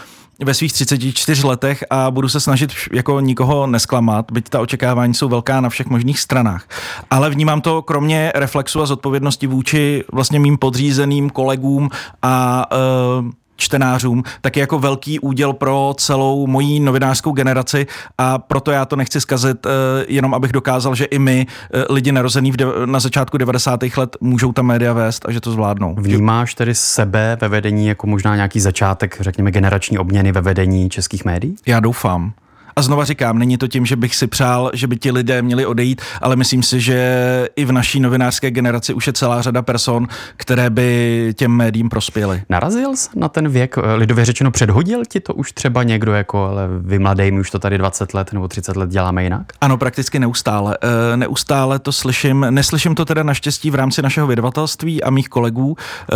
ve 0.44 0.54
svých 0.54 0.74
34 0.74 1.48
letech 1.48 1.84
a 1.90 2.12
budu 2.12 2.30
se 2.30 2.40
snažit 2.40 2.72
jako 2.92 3.20
nikoho 3.20 3.68
nesklamat, 3.68 4.32
byť 4.32 4.50
ta 4.50 4.60
očekávání 4.60 5.14
jsou 5.22 5.30
velká 5.30 5.62
na 5.62 5.70
všech 5.70 5.88
možných 5.88 6.20
stranách. 6.20 6.66
Ale 7.10 7.30
vnímám 7.30 7.62
to 7.62 7.82
kromě 7.82 8.32
reflexu 8.36 8.82
a 8.82 8.86
zodpovědnosti 8.86 9.48
vůči 9.48 10.04
vlastně 10.12 10.40
mým 10.40 10.58
podřízeným 10.58 11.30
kolegům 11.30 11.90
a 12.22 12.66
uh, 12.72 13.30
čtenářům, 13.56 14.24
tak 14.42 14.56
je 14.56 14.62
jako 14.62 14.80
velký 14.80 15.20
úděl 15.20 15.54
pro 15.54 15.94
celou 15.98 16.48
mojí 16.48 16.80
novinářskou 16.80 17.32
generaci 17.32 17.88
a 18.18 18.38
proto 18.38 18.72
já 18.72 18.86
to 18.86 18.96
nechci 18.96 19.22
zkazit, 19.22 19.66
uh, 19.66 19.72
jenom 20.08 20.34
abych 20.34 20.52
dokázal, 20.52 20.96
že 20.96 21.06
i 21.06 21.20
my, 21.20 21.46
uh, 21.74 21.96
lidi 21.96 22.12
narozený 22.12 22.52
v 22.52 22.58
de- 22.58 22.66
na 22.86 23.00
začátku 23.00 23.38
90. 23.38 23.98
let, 23.98 24.18
můžou 24.22 24.52
ta 24.52 24.62
média 24.62 24.94
vést 24.94 25.26
a 25.26 25.32
že 25.32 25.42
to 25.42 25.52
zvládnou. 25.52 25.96
Vnímáš 26.00 26.54
tedy 26.54 26.76
sebe 26.76 27.38
ve 27.42 27.48
vedení 27.48 27.88
jako 27.88 28.08
možná 28.08 28.36
nějaký 28.36 28.60
začátek, 28.60 29.18
řekněme, 29.20 29.52
generační 29.52 29.98
obměny 29.98 30.32
ve 30.32 30.42
vedení 30.42 30.90
českých 30.90 31.26
médií? 31.26 31.56
Já 31.66 31.80
doufám. 31.80 32.34
A 32.76 32.82
znova 32.82 33.06
říkám, 33.06 33.40
není 33.40 33.58
to 33.58 33.68
tím, 33.68 33.86
že 33.86 33.96
bych 33.96 34.16
si 34.16 34.28
přál, 34.28 34.72
že 34.74 34.88
by 34.88 34.98
ti 34.98 35.12
lidé 35.12 35.42
měli 35.42 35.66
odejít, 35.66 36.02
ale 36.22 36.36
myslím 36.36 36.64
si, 36.64 36.82
že 36.82 37.50
i 37.56 37.66
v 37.66 37.72
naší 37.72 38.00
novinářské 38.00 38.52
generaci 38.52 38.94
už 38.94 39.08
je 39.08 39.14
celá 39.14 39.42
řada 39.42 39.62
person, 39.62 40.08
které 40.38 40.70
by 40.70 41.34
těm 41.38 41.52
médiím 41.52 41.90
prospěly. 41.90 42.44
Narazil 42.50 42.96
jsi 42.96 43.10
na 43.16 43.30
ten 43.30 43.50
věk, 43.50 43.76
lidově 43.96 44.26
řečeno, 44.26 44.52
předhodil 44.52 45.02
ti 45.06 45.20
to 45.20 45.34
už 45.34 45.52
třeba 45.52 45.84
někdo, 45.84 46.14
jako 46.14 46.46
ale 46.46 46.68
vy 46.80 47.00
mladej, 47.00 47.32
my 47.32 47.40
už 47.40 47.52
to 47.52 47.60
tady 47.60 47.78
20 47.78 48.14
let 48.14 48.34
nebo 48.34 48.48
30 48.48 48.76
let 48.78 48.90
děláme 48.90 49.24
jinak? 49.24 49.54
Ano, 49.62 49.78
prakticky 49.78 50.20
neustále. 50.20 50.78
E, 51.14 51.18
neustále 51.18 51.80
to 51.80 51.92
slyším. 51.92 52.46
Neslyším 52.50 52.96
to 52.96 53.06
teda 53.06 53.24
naštěstí 53.24 53.72
v 53.72 53.76
rámci 53.76 54.02
našeho 54.02 54.28
vydavatelství 54.28 55.04
a 55.04 55.10
mých 55.10 55.30
kolegů, 55.30 55.76
e, 55.78 56.16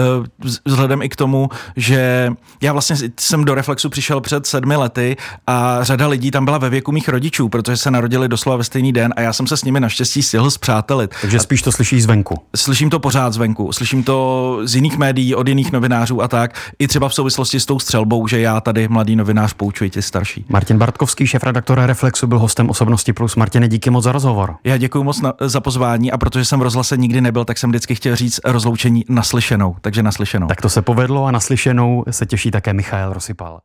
vzhledem 0.66 1.02
i 1.02 1.10
k 1.10 1.16
tomu, 1.16 1.50
že 1.76 2.32
já 2.62 2.74
vlastně 2.74 2.96
jsem 3.20 3.46
do 3.46 3.56
Reflexu 3.56 3.90
přišel 3.90 4.22
před 4.22 4.46
sedmi 4.46 4.76
lety 4.76 5.18
a 5.48 5.84
řada 5.84 6.08
lidí 6.08 6.32
tam 6.32 6.45
byla 6.46 6.58
ve 6.58 6.70
věku 6.70 6.92
mých 6.92 7.10
rodičů, 7.10 7.50
protože 7.50 7.78
se 7.78 7.92
narodili 7.92 8.28
doslova 8.28 8.58
ve 8.58 8.64
stejný 8.64 8.94
den 8.94 9.14
a 9.18 9.22
já 9.22 9.34
jsem 9.34 9.48
se 9.48 9.58
s 9.58 9.64
nimi 9.64 9.80
naštěstí 9.80 10.24
stihl 10.24 10.52
zpřátelit. 10.52 11.16
Takže 11.22 11.40
spíš 11.40 11.62
to 11.62 11.72
slyšíš 11.72 12.04
zvenku. 12.04 12.36
Slyším 12.56 12.90
to 12.90 13.00
pořád 13.00 13.34
zvenku, 13.34 13.72
slyším 13.72 14.04
to 14.04 14.60
z 14.64 14.76
jiných 14.76 14.98
médií, 14.98 15.36
od 15.36 15.48
jiných 15.48 15.72
novinářů 15.72 16.22
a 16.22 16.28
tak, 16.28 16.72
i 16.80 16.88
třeba 16.88 17.10
v 17.10 17.14
souvislosti 17.14 17.60
s 17.60 17.66
tou 17.66 17.80
střelbou, 17.80 18.28
že 18.28 18.40
já 18.40 18.62
tady 18.62 18.88
mladý 18.88 19.16
novinář 19.16 19.54
poučuji 19.54 19.90
ty 19.90 20.02
starší. 20.02 20.46
Martin 20.50 20.78
Bartkovský, 20.78 21.28
šéf-redaktor 21.28 21.80
Reflexu, 21.86 22.28
byl 22.28 22.40
hostem 22.40 22.70
osobnosti 22.70 23.14
plus. 23.14 23.36
Martine, 23.36 23.68
díky 23.68 23.90
moc 23.90 24.04
za 24.04 24.12
rozhovor. 24.12 24.56
Já 24.64 24.78
děkuji 24.78 25.04
moc 25.04 25.22
na, 25.22 25.34
za 25.42 25.62
pozvání 25.62 26.12
a 26.12 26.18
protože 26.18 26.46
jsem 26.46 26.60
v 26.60 26.64
rozhlase 26.64 26.98
nikdy 26.98 27.22
nebyl, 27.22 27.46
tak 27.46 27.58
jsem 27.58 27.70
vždycky 27.70 27.96
chtěl 27.96 28.16
říct 28.16 28.40
rozloučení 28.46 29.06
naslyšenou, 29.10 29.76
takže 29.82 30.04
naslyšenou. 30.04 30.48
Tak 30.48 30.62
to 30.62 30.70
se 30.70 30.82
povedlo 30.82 31.26
a 31.26 31.32
naslyšenou 31.32 32.04
se 32.10 32.26
těší 32.26 32.52
také 32.52 32.74
Michal 32.74 33.14
Rosypal. 33.14 33.60